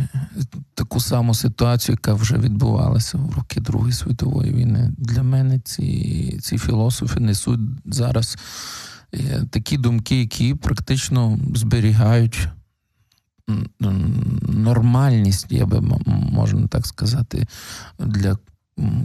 [0.73, 4.91] таку саму ситуацію, яка вже відбувалася в роки Другої світової війни.
[4.97, 8.37] Для мене ці ці філософи несуть зараз
[9.13, 12.47] е, такі думки, які практично зберігають
[14.49, 15.81] нормальність, я би
[16.31, 17.47] можна так сказати,
[17.99, 18.37] для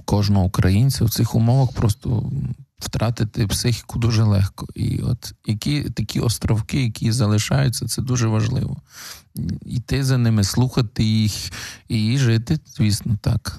[0.04, 2.32] кожного українця в цих умовах просто
[2.80, 4.66] втратити психіку дуже легко.
[4.74, 8.76] І от які такі островки, які залишаються, це дуже важливо.
[9.66, 11.32] Іти за ними, слухати їх
[11.88, 13.58] і жити, звісно, так.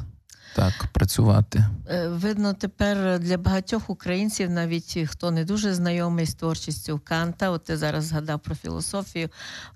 [0.56, 1.66] Так, працювати.
[1.90, 7.64] Е, видно, тепер для багатьох українців, навіть хто не дуже знайомий з творчістю Канта, от
[7.64, 9.30] ти зараз згадав про філософію,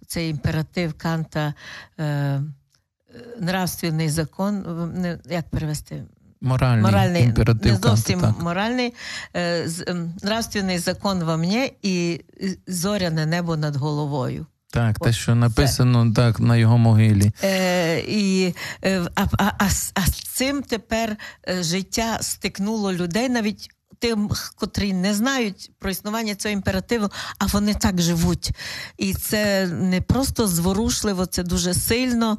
[0.07, 1.53] цей імператив Канта,
[1.99, 2.41] е,
[3.41, 4.65] нравственний закон,
[5.29, 6.03] як перевести?
[6.41, 8.93] Моральний, моральний імператив не зовсім Канта, моральний
[9.35, 9.67] е,
[10.23, 12.21] нравственний закон во мені і
[12.67, 14.45] зоряне небо над головою.
[14.75, 16.15] Так, те, що написано Це.
[16.15, 17.31] так на його могилі.
[17.43, 21.17] Е, і, е, А а, а, а з цим тепер
[21.49, 23.69] е, життя стикнуло людей навіть
[23.99, 28.51] тим, котрі не знають про існування цього імперативу, а вони так живуть.
[28.97, 32.37] І це не просто зворушливо, це дуже сильно.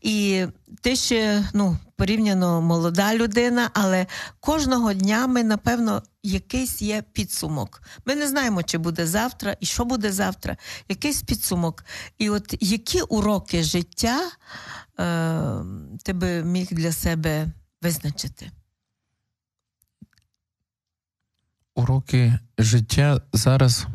[0.00, 0.46] І
[0.80, 4.06] ти ще ну, порівняно молода людина, але
[4.40, 7.82] кожного дня ми, напевно, якийсь є підсумок.
[8.06, 10.56] Ми не знаємо, чи буде завтра і що буде завтра.
[10.88, 11.84] Якийсь підсумок.
[12.18, 14.20] І от які уроки життя
[15.00, 15.64] е,
[16.04, 17.46] ти би міг для себе
[17.82, 18.50] визначити?
[21.74, 23.86] Уроки життя зараз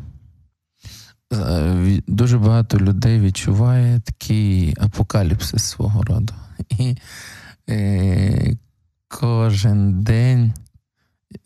[1.32, 6.34] е, дуже багато людей відчуває такий апокаліпсис свого роду.
[6.68, 6.96] І
[7.70, 8.56] е,
[9.08, 10.52] кожен день,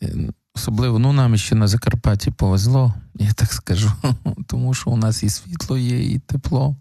[0.03, 0.13] е,
[0.55, 3.91] особливо ну, нам ще на Закарпатті повезло, я так скажу,
[4.47, 6.75] тому що у нас і світло є, і тепло.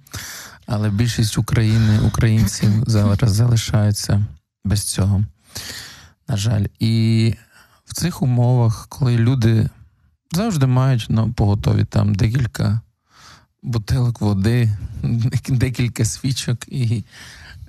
[0.66, 4.26] Але більшість України, українців зараз залишаються
[4.64, 5.24] без цього.
[6.28, 6.64] На жаль.
[6.78, 7.34] І
[7.93, 9.68] в цих умовах, коли люди
[10.32, 12.80] завжди мають ну, поготові там декілька
[13.62, 14.70] бутилок води,
[15.49, 17.05] декілька свічок, і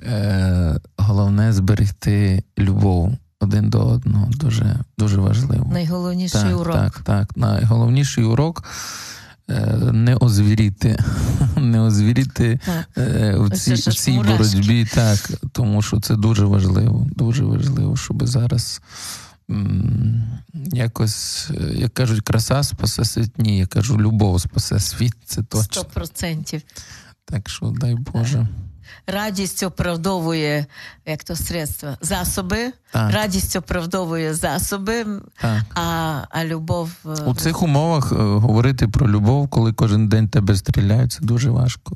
[0.04, 4.28] е, головне зберегти любов один до одного.
[4.32, 5.70] Дуже дуже важливо.
[5.74, 6.76] Найголовніший так, урок.
[6.76, 7.38] Так, так.
[7.38, 8.64] Найголовніший урок.
[9.50, 10.98] Е, не озвіріти,
[11.58, 12.60] не озвіріти
[12.98, 18.28] е, в цій, в цій боротьбі, так, тому що це дуже важливо, дуже важливо, щоб
[18.28, 18.82] зараз
[20.74, 23.40] якось, як кажуть, краса спасе світ.
[23.40, 25.14] Ні, я кажу, любов спасе світ.
[25.26, 25.64] Це точно.
[25.64, 26.62] Сто процентів.
[27.26, 28.48] Так що, дай Боже.
[29.08, 30.66] Радість оправдовує
[31.06, 33.14] як то средства, засоби, так.
[33.14, 35.06] радість оправдовує засоби,
[35.42, 35.64] так.
[35.76, 40.56] а а любов е, у цих умовах е, говорити про любов, коли кожен день тебе
[40.56, 41.94] стріляють, це дуже важко.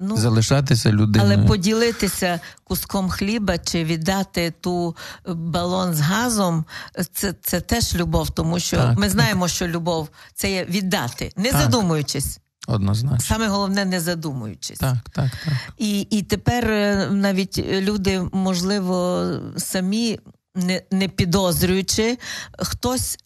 [0.00, 1.38] Ну, Залишатися людиною.
[1.38, 4.96] Але поділитися куском хліба чи віддати ту
[5.26, 6.64] балон з газом,
[7.12, 11.50] це це теж любов, тому що так, ми знаємо, що любов це є віддати, не
[11.50, 12.40] задумуючись.
[12.68, 13.20] Однозначно.
[13.20, 14.78] Саме головне не задумуючись.
[14.78, 15.54] Так, так, так.
[15.78, 20.20] І і тепер е, навіть люди, можливо, самі
[20.54, 22.18] не не підозрюючи,
[22.58, 23.18] хтось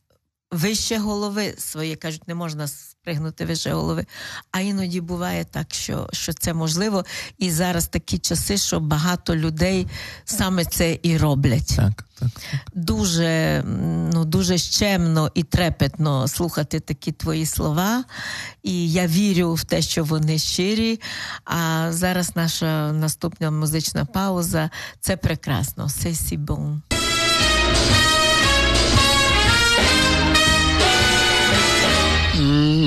[0.50, 2.68] вище голови своє кажуть, не можна
[3.04, 4.06] спригнути вище голови.
[4.52, 7.04] А іноді буває так, що що це можливо.
[7.38, 9.86] І зараз такі часи, що багато людей
[10.24, 11.76] саме це і роблять.
[11.76, 12.60] Так, так, так.
[12.74, 13.62] Дуже
[14.14, 18.04] ну, дуже щемно і трепетно слухати такі твої слова.
[18.62, 21.00] І я вірю в те, що вони щирі.
[21.44, 25.88] А зараз наша наступна музична пауза це прекрасно.
[25.88, 26.82] Сесі бон.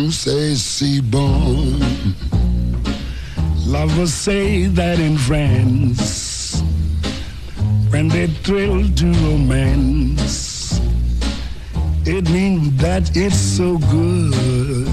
[0.08, 1.80] Mm, say, bon.
[3.70, 6.62] Lovers say that in France,
[7.90, 10.80] when they thrill to romance,
[12.06, 14.88] it means that it's so good.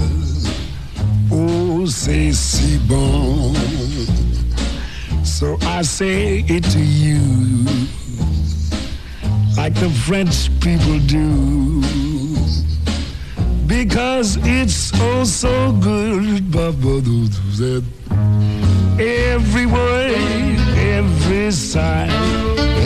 [1.31, 2.33] Oh, say,
[2.89, 3.55] bon.
[5.23, 7.21] So I say it to you,
[9.55, 11.75] like the French people do
[13.67, 16.53] because it's oh so good.
[18.99, 22.07] Every word, every sigh,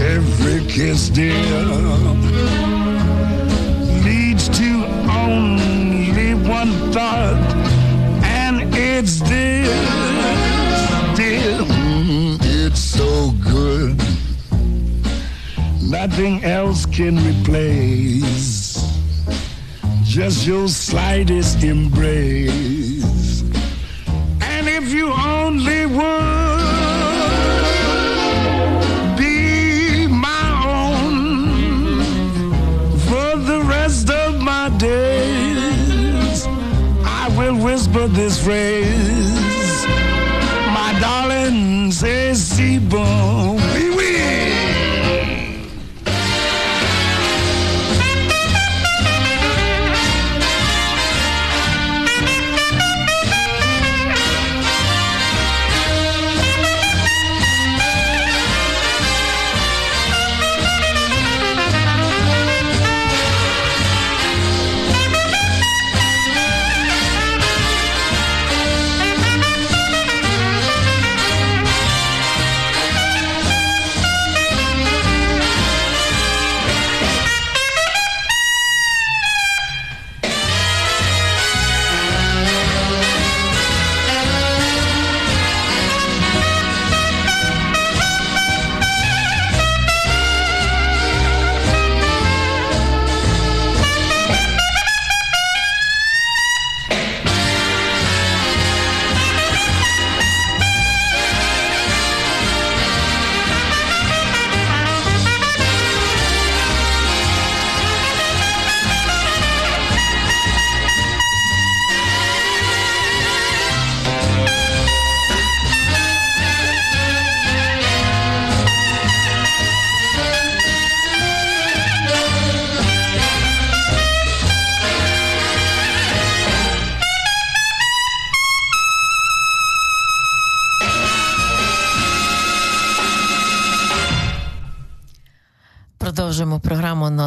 [0.02, 1.34] every kiss, dear,
[4.04, 7.38] leads to only one thought,
[8.24, 9.70] and it's this,
[11.16, 11.60] dear.
[11.66, 13.98] Mm, it's so good.
[15.82, 18.59] Nothing else can replace
[20.20, 23.42] just your slightest embrace.
[24.42, 25.98] And if you only would
[29.18, 31.48] be my own
[33.08, 36.46] for the rest of my days,
[37.06, 39.19] I will whisper this phrase.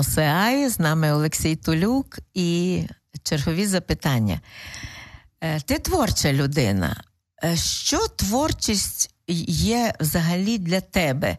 [0.03, 2.83] Програму З нами Олексій Тулюк і
[3.23, 4.41] чергові запитання.
[5.41, 7.03] Е, ти творча людина.
[7.45, 11.37] Е, що творчість є взагалі для тебе?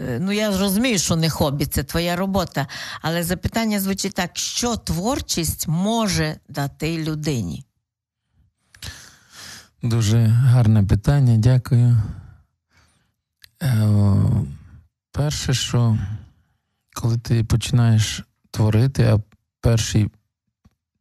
[0.00, 2.66] Е, ну, я розумію, що не хобі, це твоя робота.
[3.02, 7.64] Але запитання звучить так: що творчість може дати людині?
[9.82, 12.02] Дуже гарне питання, дякую.
[15.12, 15.98] Перше, що
[16.96, 19.20] коли ти починаєш творити, а
[19.60, 20.10] перші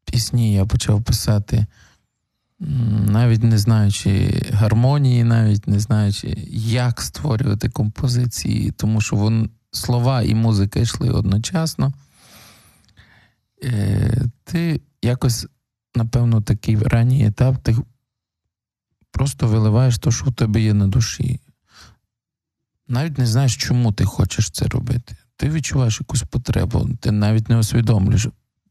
[0.05, 1.65] пісні я почав писати,
[3.09, 10.35] навіть не знаючи гармонії, навіть не знаючи, як створювати композиції, тому що вон, слова і
[10.35, 11.93] музика йшли одночасно,
[13.63, 15.47] е, ти якось,
[15.95, 17.75] напевно, такий ранній етап, ти
[19.11, 21.39] просто виливаєш те, що в тебе є на душі.
[22.87, 27.57] Навіть не знаєш, чому ти хочеш це робити ти відчуваєш якусь потребу, ти навіть не
[27.57, 28.27] усвідомлюєш.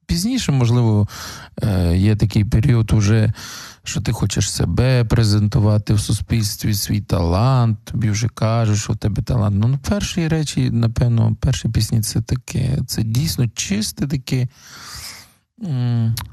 [0.07, 1.09] Пізніше, можливо,
[1.63, 3.33] е, є такий період, уже,
[3.85, 9.23] що ти хочеш себе презентувати в суспільстві, свій талант, тобі вже кажуть, що в тебе
[9.23, 9.57] талант.
[9.59, 12.79] Ну, перші речі, напевно, перші пісні це таке.
[12.87, 14.49] Це дійсно чисте таке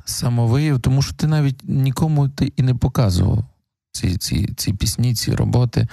[0.05, 3.45] самовияв, тому що ти навіть нікому ти і не показував
[3.91, 5.87] ці, ці, ці пісні, ці роботи.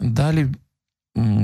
[0.00, 0.48] Далі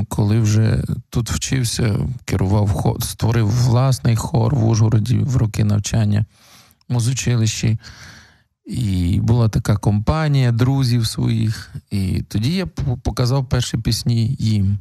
[0.09, 6.25] коли вже тут вчився, керував хор, створив власний хор в Ужгороді в роки навчання
[6.89, 7.79] в музучилищі.
[8.67, 11.71] І була така компанія друзів своїх.
[11.91, 12.67] І тоді я
[13.03, 14.79] показав перші пісні їм.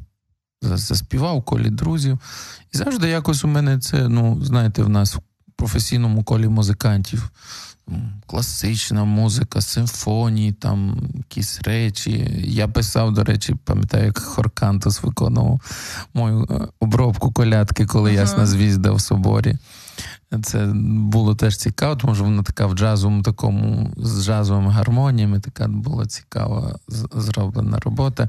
[0.62, 2.18] Заспівав колі друзів.
[2.74, 5.20] І завжди якось у мене це, ну, знаєте, в нас в
[5.56, 7.30] професійному колі музикантів
[8.26, 12.42] класична музика, симфонії, там якісь речі.
[12.44, 15.60] Я писав, до речі, пам'ятаю, як Хоркантус виконував
[16.14, 18.14] мою е, обробку колядки, коли uh-huh.
[18.14, 19.56] ясна звізда в соборі.
[20.42, 25.68] Це було теж цікаво, тому що вона така в джазовому такому з джазовими гармоніями, така
[25.68, 26.78] була цікава
[27.12, 28.28] зроблена робота.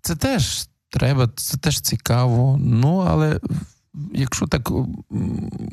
[0.00, 2.58] Це теж треба, це теж цікаво.
[2.60, 3.40] Ну, але
[4.14, 4.70] якщо так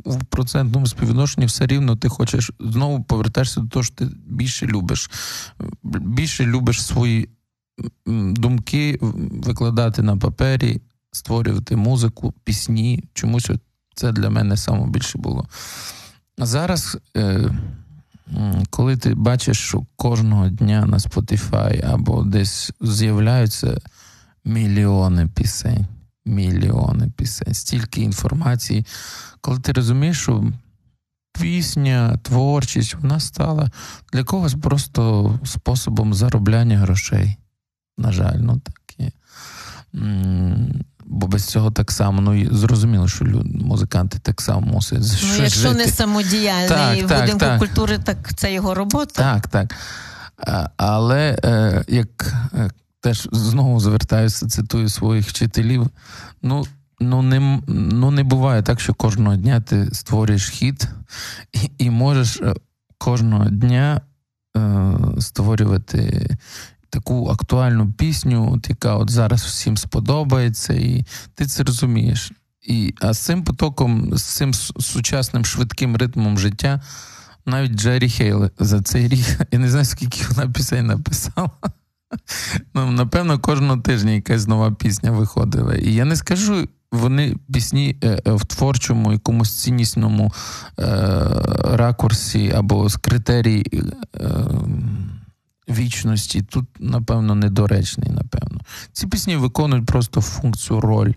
[0.05, 5.11] в процентному співвідношенні все рівно ти хочеш знову повертаєшся до того, що ти більше любиш,
[5.83, 7.29] більше любиш свої
[8.05, 8.99] думки
[9.31, 13.03] викладати на папері, створювати музику, пісні.
[13.13, 13.51] Чомусь
[13.95, 15.47] це для мене саме більше було.
[16.37, 17.51] Зараз, е,
[18.69, 23.77] коли ти бачиш, що кожного дня на Spotify або десь з'являються
[24.45, 25.85] мільйони пісень
[26.29, 28.85] мільйони пісень, стільки інформації.
[29.41, 30.43] Коли ти розумієш, що
[31.39, 33.71] пісня, творчість, вона стала
[34.13, 37.37] для когось просто способом заробляння грошей.
[37.97, 39.11] На жаль, ну так є.
[41.05, 44.99] Бо без цього так само, ну зрозуміло, що люди, музиканти так само мусять.
[45.23, 45.75] Ну, Якщо жити.
[45.75, 47.59] не самодіяльний так, в так, будинку так.
[47.59, 49.13] культури, так це його робота.
[49.13, 49.75] Так, так.
[50.77, 52.69] Але е, як е,
[53.01, 55.89] теж знову звертаюся, цитую своїх вчителів.
[56.41, 56.65] Ну,
[56.99, 60.89] ну не ну не буває так, що кожного дня ти створюєш хід
[61.53, 62.53] і, і можеш е,
[62.97, 64.01] кожного дня
[64.57, 66.29] е, створювати
[66.89, 72.31] таку актуальну пісню, от яка от зараз всім сподобається, і ти це розумієш.
[72.61, 76.81] І, А з цим потоком, з цим сучасним швидким ритмом життя,
[77.45, 81.51] навіть Джері Хейл за цей рік, я не знаю, скільки вона пісень написала.
[82.73, 85.75] Ну, Напевно, кожного тижня якась нова пісня виходила.
[85.75, 90.33] І я не скажу, вони пісні е, е, в творчому, якомусь ціннісному
[90.79, 90.85] е,
[91.63, 93.83] ракурсі або з критерій
[95.69, 96.41] вічності.
[96.41, 98.61] Тут, напевно, недоречний, напевно.
[98.93, 101.13] Ці пісні виконують просто функцію роль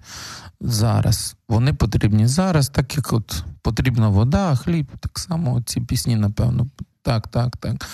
[0.61, 1.37] зараз.
[1.49, 6.67] Вони потрібні зараз, так як от потрібна вода, хліб, так само ці пісні, напевно,
[7.03, 7.89] так, так, так.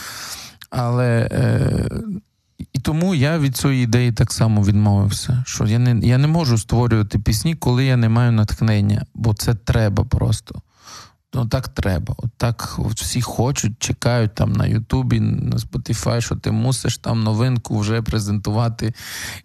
[0.70, 1.28] Але
[2.72, 5.44] і тому я від цієї ідеї так само відмовився.
[5.46, 9.54] Що я не я не можу створювати пісні, коли я не маю натхнення, бо це
[9.54, 10.62] треба просто.
[11.34, 12.14] Ну так треба.
[12.18, 17.78] От так всі хочуть, чекають там на Ютубі, на Spotify, що ти мусиш там новинку
[17.78, 18.94] вже презентувати.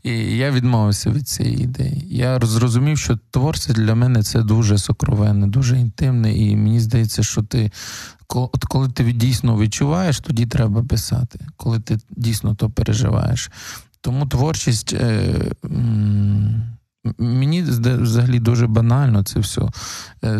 [0.04, 2.08] І я відмовився від цієї ідеї.
[2.10, 7.44] Я зрозумів, що творця для мене це дуже сокровенне, дуже інтимне, і мені здається, що
[7.44, 7.72] ти
[8.28, 13.52] от коли ти дійсно відчуваєш, тоді треба писати, коли ти дійсно то переживаєш.
[14.02, 14.94] Тому творчість.
[14.94, 15.36] Е,
[17.18, 19.62] Мені взагалі дуже банально це все.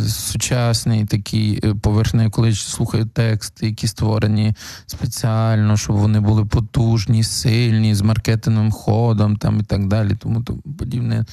[0.08, 4.56] Сучасний такий е, поверхнею, коли слухаю тексти, які створені
[4.86, 10.16] спеціально, щоб вони були потужні, сильні, з маркетинговим ходом там і так далі.
[10.16, 11.26] Тому то подібне.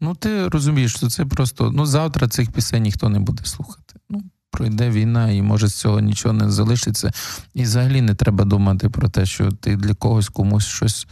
[0.00, 3.94] Ну, ти розумієш, що це просто ну завтра цих пісень ніхто не буде слухати.
[4.10, 7.12] Ну, пройде війна, і може з цього нічого не залишиться.
[7.54, 11.06] І взагалі не треба думати про те, що ти для когось комусь щось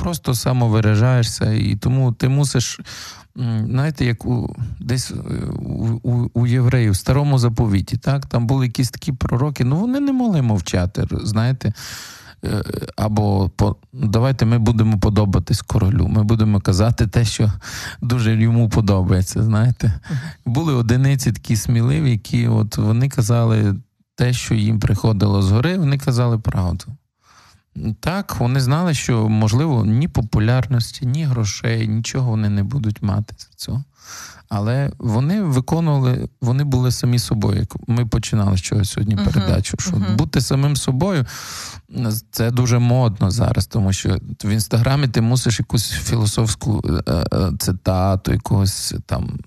[0.00, 2.80] просто самовиражаєшся, і тому ти мусиш,
[3.64, 5.14] знаєте, як у десь е,
[5.58, 10.00] у, у, у євреїв в старому заповіті, так, там були якісь такі пророки, ну вони
[10.00, 11.72] не могли мовчати, знаєте.
[12.44, 12.62] Е,
[12.96, 16.08] або по давайте ми будемо подобатись королю.
[16.08, 17.52] Ми будемо казати те, що
[18.00, 19.42] дуже йому подобається.
[19.42, 20.00] Знаєте,
[20.46, 23.76] були одиниці такі сміливі, які от вони казали
[24.14, 26.84] те, що їм приходило згори, вони казали правду.
[28.00, 33.48] Так, вони знали, що можливо ні популярності, ні грошей, нічого вони не будуть мати з
[33.56, 33.84] цього.
[34.48, 37.66] Але вони виконували, вони були самі собою.
[37.86, 39.76] Ми починали з чогось сьогодні uh-huh, передачу.
[39.80, 40.16] Що uh-huh.
[40.16, 41.26] бути самим собою
[42.30, 48.32] це дуже модно зараз, тому що в інстаграмі ти мусиш якусь філософську е, е, цитату,
[48.32, 49.38] якогось там.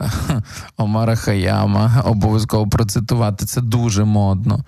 [0.76, 3.46] Омара Хаяма обов'язково процитувати.
[3.46, 4.64] Це дуже модно.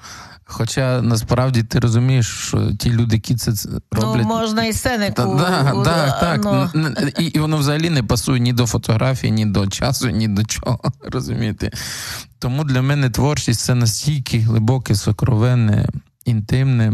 [0.46, 4.22] Хоча насправді ти розумієш, що ті люди, які це ну, роблять...
[4.22, 5.36] Ну, можна і Сенеку.
[5.38, 6.70] Так, так, так.
[6.74, 6.90] Ну...
[7.18, 10.80] І, і воно взагалі не пасує ні до фотографії, ні до часу, ні до чого.
[11.12, 11.70] розумієте?
[12.38, 15.88] Тому для мене творчість це настільки глибоке, сокровенне,
[16.24, 16.92] інтимне.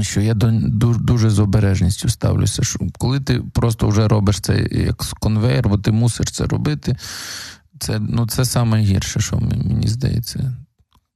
[0.00, 2.62] що я дуже з обережністю ставлюся.
[2.62, 6.96] Що Коли ти просто вже робиш це як конвейер, бо ти мусиш це робити,
[7.78, 10.52] це ну, це саме гірше, що мені здається.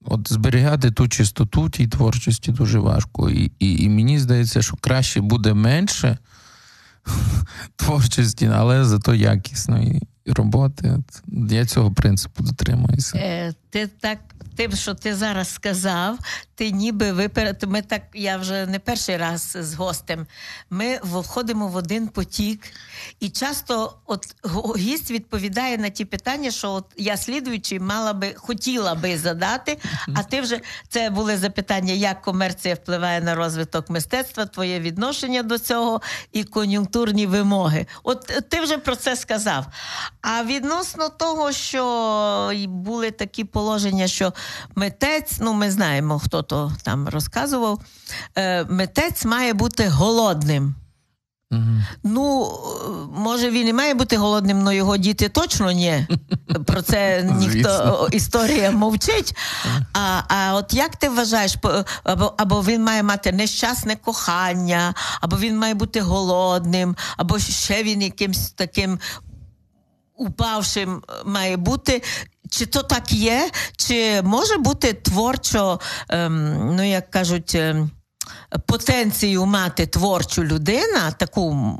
[0.05, 3.31] От зберігати ту чистоту тій творчості дуже важко.
[3.31, 6.19] І, і, і мені здається, що краще буде менше
[7.77, 10.99] творчості, але зато якісної роботи.
[11.51, 13.19] Я цього принципу дотримуюся.
[13.19, 14.19] Е, Ти так
[14.57, 16.19] тим, що ти зараз сказав,
[16.55, 17.65] ти ніби виперед.
[17.69, 20.27] Ми так, я вже не перший раз з гостем.
[20.71, 22.61] Ми входимо в один потік,
[23.21, 24.27] і часто от
[24.77, 29.79] гість відповідає на ті питання, що от я слідуючи мала би хотіла би задати.
[30.15, 35.59] А ти вже це були запитання, як комерція впливає на розвиток мистецтва, твоє відношення до
[35.59, 36.01] цього
[36.33, 37.87] і кон'юнктурні вимоги.
[38.03, 39.67] От ти вже про це сказав.
[40.23, 44.33] А відносно того, що були такі положення, що
[44.75, 47.81] митець, ну ми знаємо, хто то там розказував,
[48.37, 50.75] е, митець має бути голодним.
[52.03, 52.53] Ну,
[53.17, 56.07] може, він і має бути голодним, але його діти точно ні.
[56.67, 59.37] Про це ніхто історія мовчить.
[59.93, 61.57] А а от як ти вважаєш,
[62.05, 68.03] або або він має мати нещасне кохання, або він має бути голодним, або ще він
[68.03, 68.99] якимсь таким
[70.17, 72.03] упавшим має бути.
[72.51, 77.91] Чи то так є, чи може бути творчо, ем, ну як кажуть, ем,
[78.67, 81.77] потенцію мати творчу людина, таку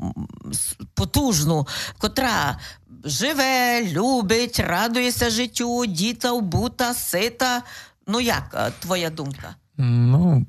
[0.93, 1.67] потужну,
[1.97, 2.57] котра
[3.05, 7.61] живе, любить, радується життю, діта, вбута, сита.
[8.07, 9.55] Ну як е, твоя думка?
[9.77, 10.45] Ну,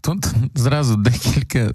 [0.00, 1.72] тут зразу декілька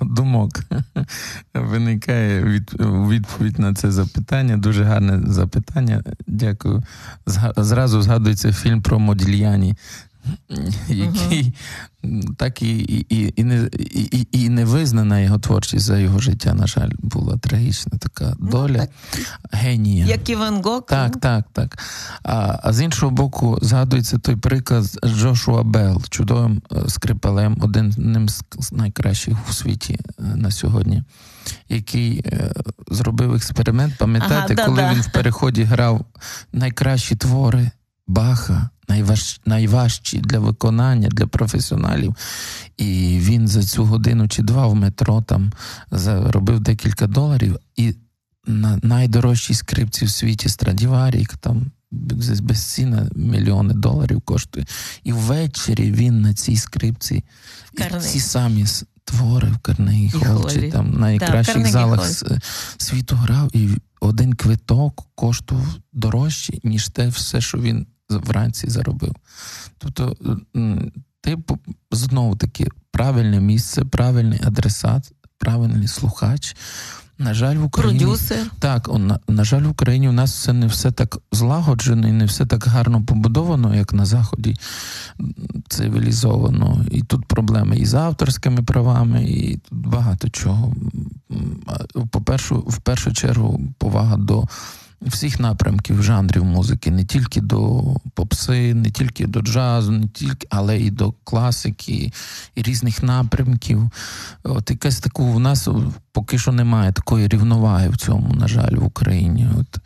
[0.00, 0.60] думок
[1.54, 4.56] виникає від, відповідь на це запитання.
[4.56, 6.02] Дуже гарне запитання.
[6.26, 6.82] Дякую.
[7.56, 9.76] Зразу згадується фільм про Модільяні
[10.88, 11.54] який
[12.36, 16.66] так і і, і, не і, і не визнана його творчість за його життя, на
[16.66, 18.86] жаль, була трагічна така ну, доля
[19.52, 20.06] генія.
[20.06, 20.86] Як Іван Гог.
[20.86, 21.20] Так, ну.
[21.20, 21.78] так, так.
[22.22, 27.92] А а з іншого боку, згадується той приклад Джошуа Белл, чудовим е, скрипалем, один
[28.58, 31.02] з найкращих у світі е, на сьогодні.
[31.68, 32.52] Який е,
[32.90, 36.04] зробив експеримент, пам'ятаєте, ага, коли да, він в переході грав
[36.52, 37.70] найкращі твори
[38.06, 42.16] Баха, найваж, найважчі для виконання, для професіоналів.
[42.76, 45.52] І він за цю годину чи два в метро там
[45.90, 47.58] заробив декілька доларів.
[47.76, 47.94] І
[48.46, 51.70] на найдорожчій скрипці в світі Страдіварік, там
[52.40, 54.66] безцінна мільйони доларів коштує.
[55.04, 57.24] І ввечері він на цій скрипці
[58.00, 58.66] ці самі
[59.04, 62.10] твори в Карнегі Холчі, там на найкращих да, залах
[62.76, 63.68] світу грав, і
[64.00, 69.14] один квиток коштував дорожче, ніж те все, що він вранці заробив.
[69.78, 70.16] Тобто,
[71.20, 71.36] ти
[71.90, 76.56] знову таки правильне місце, правильний адресат, правильний слухач.
[77.18, 78.50] На жаль, в Україні Продюсер.
[78.58, 82.24] так, на, на жаль, в Україні у нас все не все так злагоджено і не
[82.24, 84.56] все так гарно побудовано, як на Заході
[85.68, 86.84] цивілізовано.
[86.90, 90.74] І тут проблеми і з авторськими правами, і тут багато чого.
[92.10, 94.44] По-перше, в першу чергу, повага до
[95.02, 97.84] всіх напрямків жанрів музики, не тільки до
[98.14, 102.12] попси, не тільки до джазу, не тільки, але і до класики,
[102.54, 103.90] і різних напрямків.
[104.42, 105.68] От якась таку у нас
[106.12, 109.48] поки що немає такої рівноваги в цьому, на жаль, в Україні.
[109.60, 109.78] От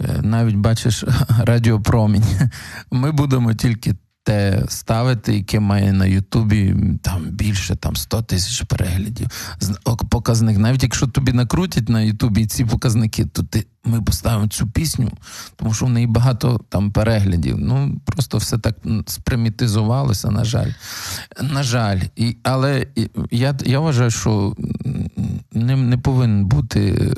[0.00, 1.04] е, навіть бачиш
[1.38, 2.24] радіопромінь.
[2.90, 3.94] Ми будемо тільки
[4.24, 9.28] те ставити, яке має на Ютубі там більше там 100 тисяч переглядів.
[10.08, 15.12] Показник, навіть якщо тобі накрутять на Ютубі ці показники, то ти ми поставимо цю пісню,
[15.56, 17.58] тому що в неї багато там переглядів.
[17.58, 20.70] Ну просто все так спримітизувалося, на жаль.
[21.42, 22.86] На жаль, і, але
[23.30, 24.54] я я вважаю, що
[25.52, 27.14] не не повинен бути е,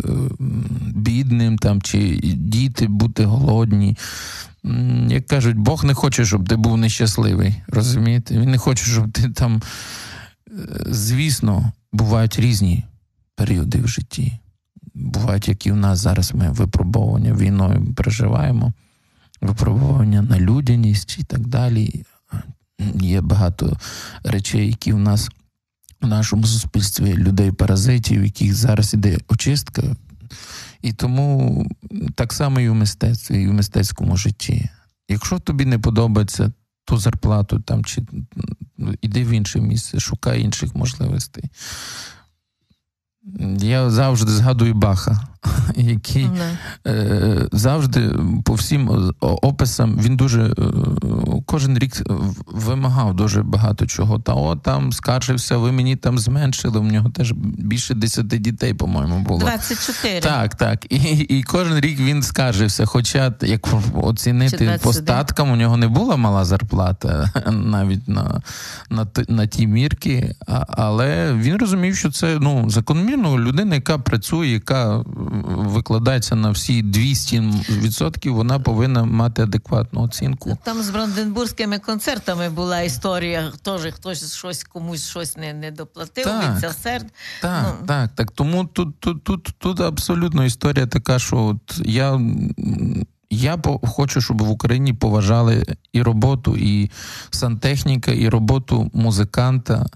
[0.95, 3.97] бідним там, чи діти бути голодні
[5.09, 7.62] як кажуть, Бог не хоче, щоб ти був нещасливий.
[7.69, 8.39] Розумієте?
[8.39, 9.62] Він не хоче, щоб ти там.
[10.51, 12.85] Е, звісно, бувають різні
[13.35, 14.33] періоди в житті.
[14.95, 18.73] Бувають, які в нас зараз ми випробовування війною переживаємо,
[19.41, 22.05] випробування на людяність і так далі.
[22.95, 23.77] Є багато
[24.25, 25.31] речей, які в нас
[26.01, 29.83] в нашому суспільстві людей-паразитів, яких зараз іде очистка
[30.83, 31.66] і тому
[32.14, 34.68] так само і в мистецтві, і в мистецькому житті.
[35.09, 36.53] Якщо тобі не подобається
[36.85, 38.03] ту зарплату там, чи
[39.01, 41.45] іди в інше місце, шукай інших можливостей.
[43.59, 45.29] Я завжди згадую Баха.
[45.77, 46.31] який
[46.87, 48.13] е, завжди
[48.45, 50.53] по всім описам він дуже е,
[51.47, 52.03] кожен рік
[52.47, 54.19] вимагав дуже багато чого.
[54.19, 56.79] Та о, там скаржився, ви мені там зменшили.
[56.79, 59.41] У нього теж більше 10 дітей, по-моєму, було.
[59.41, 60.21] 24.
[60.21, 60.93] Так, так.
[60.93, 62.87] І і кожен рік він скаржився.
[62.87, 68.43] Хоча, як оцінити по статкам, у нього не була мала зарплата навіть на
[68.91, 70.35] на, на ті мірки,
[70.69, 75.05] але він розумів, що це ну закономірно людина, яка працює, яка
[75.45, 80.59] викладається на всі 200%, вона повинна мати адекватну оцінку.
[80.62, 86.24] Там з Бранденбурзькими концертами була історія, теж хтось щось комусь щось не не доплатив.
[86.24, 87.07] Так, від серд.
[87.43, 87.87] Так, ну.
[87.87, 88.30] так, так.
[88.30, 92.20] Тому тут, тут, тут, тут абсолютно історія така, що от я.
[93.30, 96.91] Я хочу, щоб в Україні поважали і роботу, і
[97.30, 99.87] сантехніка, і роботу музиканта.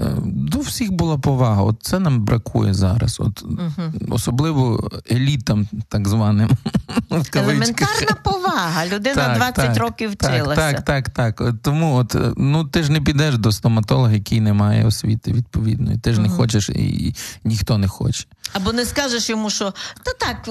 [0.00, 1.62] Е, до всіх була повага.
[1.62, 3.20] От це нам бракує зараз.
[3.20, 3.92] От угу.
[4.10, 6.50] Особливо елітам, так званим.
[7.34, 8.86] Елементарна повага.
[8.86, 10.54] Людина так, 20 так, років вчилася.
[10.54, 11.36] Так, так, так.
[11.36, 11.54] так.
[11.62, 15.98] Тому от, е, ну ти ж не підеш до стоматолога, який не має освіти відповідної.
[15.98, 16.28] Ти ж угу.
[16.28, 18.26] не хочеш, і ніхто не хоче.
[18.52, 20.48] Або не скажеш йому, що та так,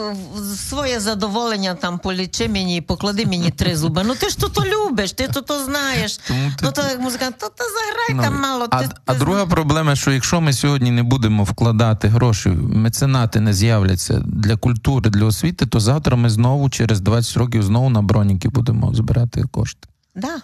[0.56, 4.04] своє задоволення там полічи мені, і поклади мені три зуби.
[4.06, 6.18] Ну ти ж то любиш, ти то знаєш.
[6.18, 6.66] Тому ти...
[6.66, 8.68] Ну то як музикант, то заграй ну, там мало.
[8.70, 13.40] А, ти, а ти друга проблема, що якщо ми сьогодні не будемо вкладати гроші, меценати
[13.40, 18.02] не з'являться для культури, для освіти, то завтра ми знову через 20 років знову на
[18.02, 19.88] броніки будемо збирати кошти.
[20.16, 20.42] Да.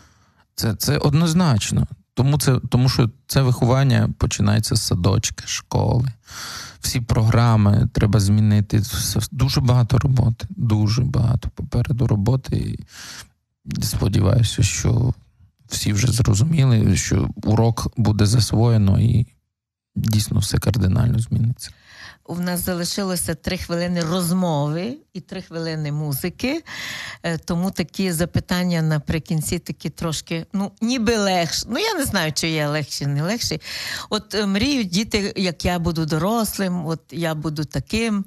[0.56, 1.88] Це це однозначно.
[2.14, 6.08] Тому це, тому що це виховання починається з садочка, школи.
[6.80, 8.82] Всі програми треба змінити.
[9.32, 12.56] Дуже багато роботи, дуже багато попереду роботи.
[12.56, 12.80] І
[13.82, 15.14] сподіваюся, що
[15.68, 19.28] всі вже зрозуміли, що урок буде засвоєно і
[19.96, 21.72] дійсно все кардинально зміниться.
[22.28, 26.64] У нас залишилося три хвилини розмови і три хвилини музики,
[27.24, 31.66] е, тому такі запитання наприкінці такі трошки, ну, ніби легше.
[31.70, 33.62] Ну, я не знаю, чи є легші, не легші.
[34.10, 38.26] От е, мріють діти, як я буду дорослим, от я буду таким.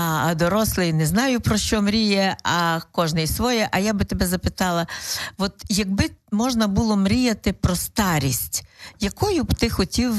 [0.00, 3.68] А дорослий не знаю про що мріє, а кожний своє.
[3.72, 4.86] А я би тебе запитала:
[5.38, 8.64] от якби можна було мріяти про старість,
[9.00, 10.14] якою б ти хотів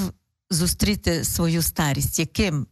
[0.49, 2.19] зустріти свою старість?
[2.19, 2.67] Яким?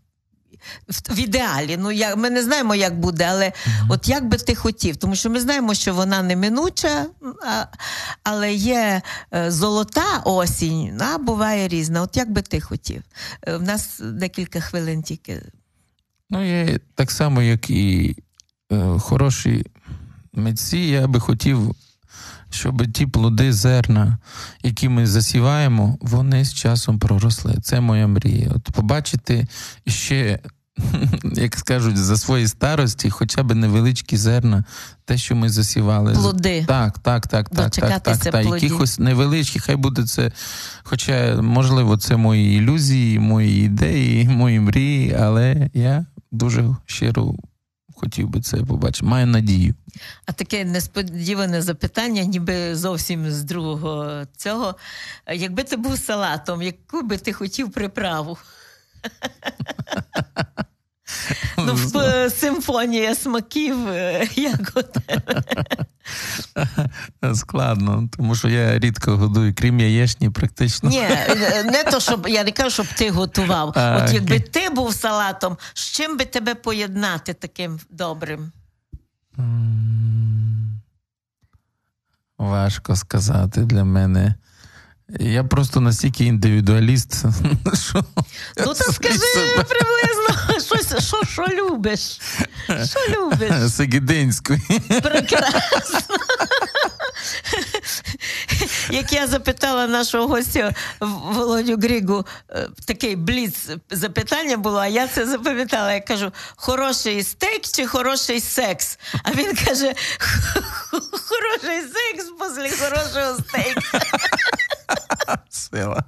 [1.10, 3.86] В ідеалі, ну я ми не знаємо, як буде, але mm-hmm.
[3.90, 7.06] от як би ти хотів, тому що ми знаємо, що вона неминуча,
[7.48, 7.66] а,
[8.24, 9.02] але є
[9.34, 12.02] е, золота осінь, а буває різна.
[12.02, 13.04] От як би ти хотів?
[13.48, 15.42] Е, в нас декілька хвилин тільки.
[16.30, 18.16] Ну, я так само, як і
[18.72, 19.66] е, хороші
[20.34, 21.76] митці, я би хотів,
[22.50, 24.18] щоб ті плоди зерна,
[24.64, 27.56] які ми засіваємо, вони з часом проросли.
[27.62, 28.52] Це моя мрія.
[28.56, 29.48] От побачити
[29.88, 30.40] ще.
[31.24, 34.64] Як скажуть, за свої старості, хоча б невеличкі зерна,
[35.06, 36.14] те, що ми засівали.
[36.14, 36.66] Плоди.
[36.68, 38.46] Так, так, так, так, так, так, так.
[38.46, 40.32] Якихось невеличкі, хай буде це.
[40.84, 47.36] Хоча, можливо, це мої ілюзії, мої ідеї, мої мрії, але я дуже щиро
[47.96, 49.06] хотів би це побачити.
[49.06, 49.76] Маю надію.
[50.26, 54.76] А таке несподіване запитання, ніби зовсім з другого цього.
[55.34, 58.38] Якби ти був салатом, яку би ти хотів приправу?
[61.58, 61.78] Ну,
[62.30, 64.98] симфонія смаків, е, як от.
[67.34, 70.90] Складно, тому що я рідко годую, крім яєчні, практично.
[70.90, 71.08] Ні,
[71.66, 73.74] не то, щоб я не кажу, щоб ти готував.
[73.76, 78.52] А, От якби ти був салатом, з чим би тебе поєднати таким добрим?
[82.38, 84.36] Важко сказати для мене.
[85.20, 87.14] Я просто настільки індивідуаліст.
[87.74, 88.04] що
[88.58, 89.20] Ну то скажи
[89.56, 92.20] приблизно, щось, що що любиш.
[92.66, 93.72] Що любиш?
[93.78, 94.54] Сегідинську.
[95.04, 96.00] Прекрасно.
[98.90, 103.54] Як я запитала нашого гостя Володю Григу, е, такий бліц
[103.92, 105.94] запитання було, а я це запам'ятала.
[105.94, 109.00] Я кажу: хороший стейк чи хороший секс?
[109.24, 109.94] А він каже:
[111.12, 113.82] хороший секс після хорошого стейка.
[115.50, 116.04] Сила.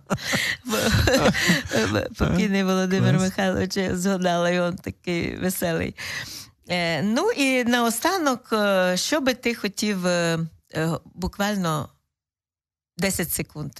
[2.17, 5.95] Покійний Володимир Михайлович згадала, і він такий веселий.
[6.69, 10.07] Е, ну і наостанок, е, що би ти хотів
[11.15, 11.89] буквально
[12.97, 13.71] 10 секунд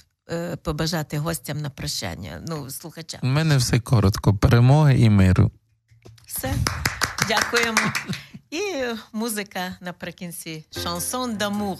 [0.62, 3.20] побажати гостям на прощання, ну, слухачам.
[3.22, 4.34] У мене все коротко.
[4.34, 5.50] Перемоги і миру.
[6.26, 6.54] Все.
[7.28, 7.78] Дякуємо.
[8.50, 8.60] І
[9.12, 10.64] музика наприкінці.
[10.82, 11.78] Шансон d'amour.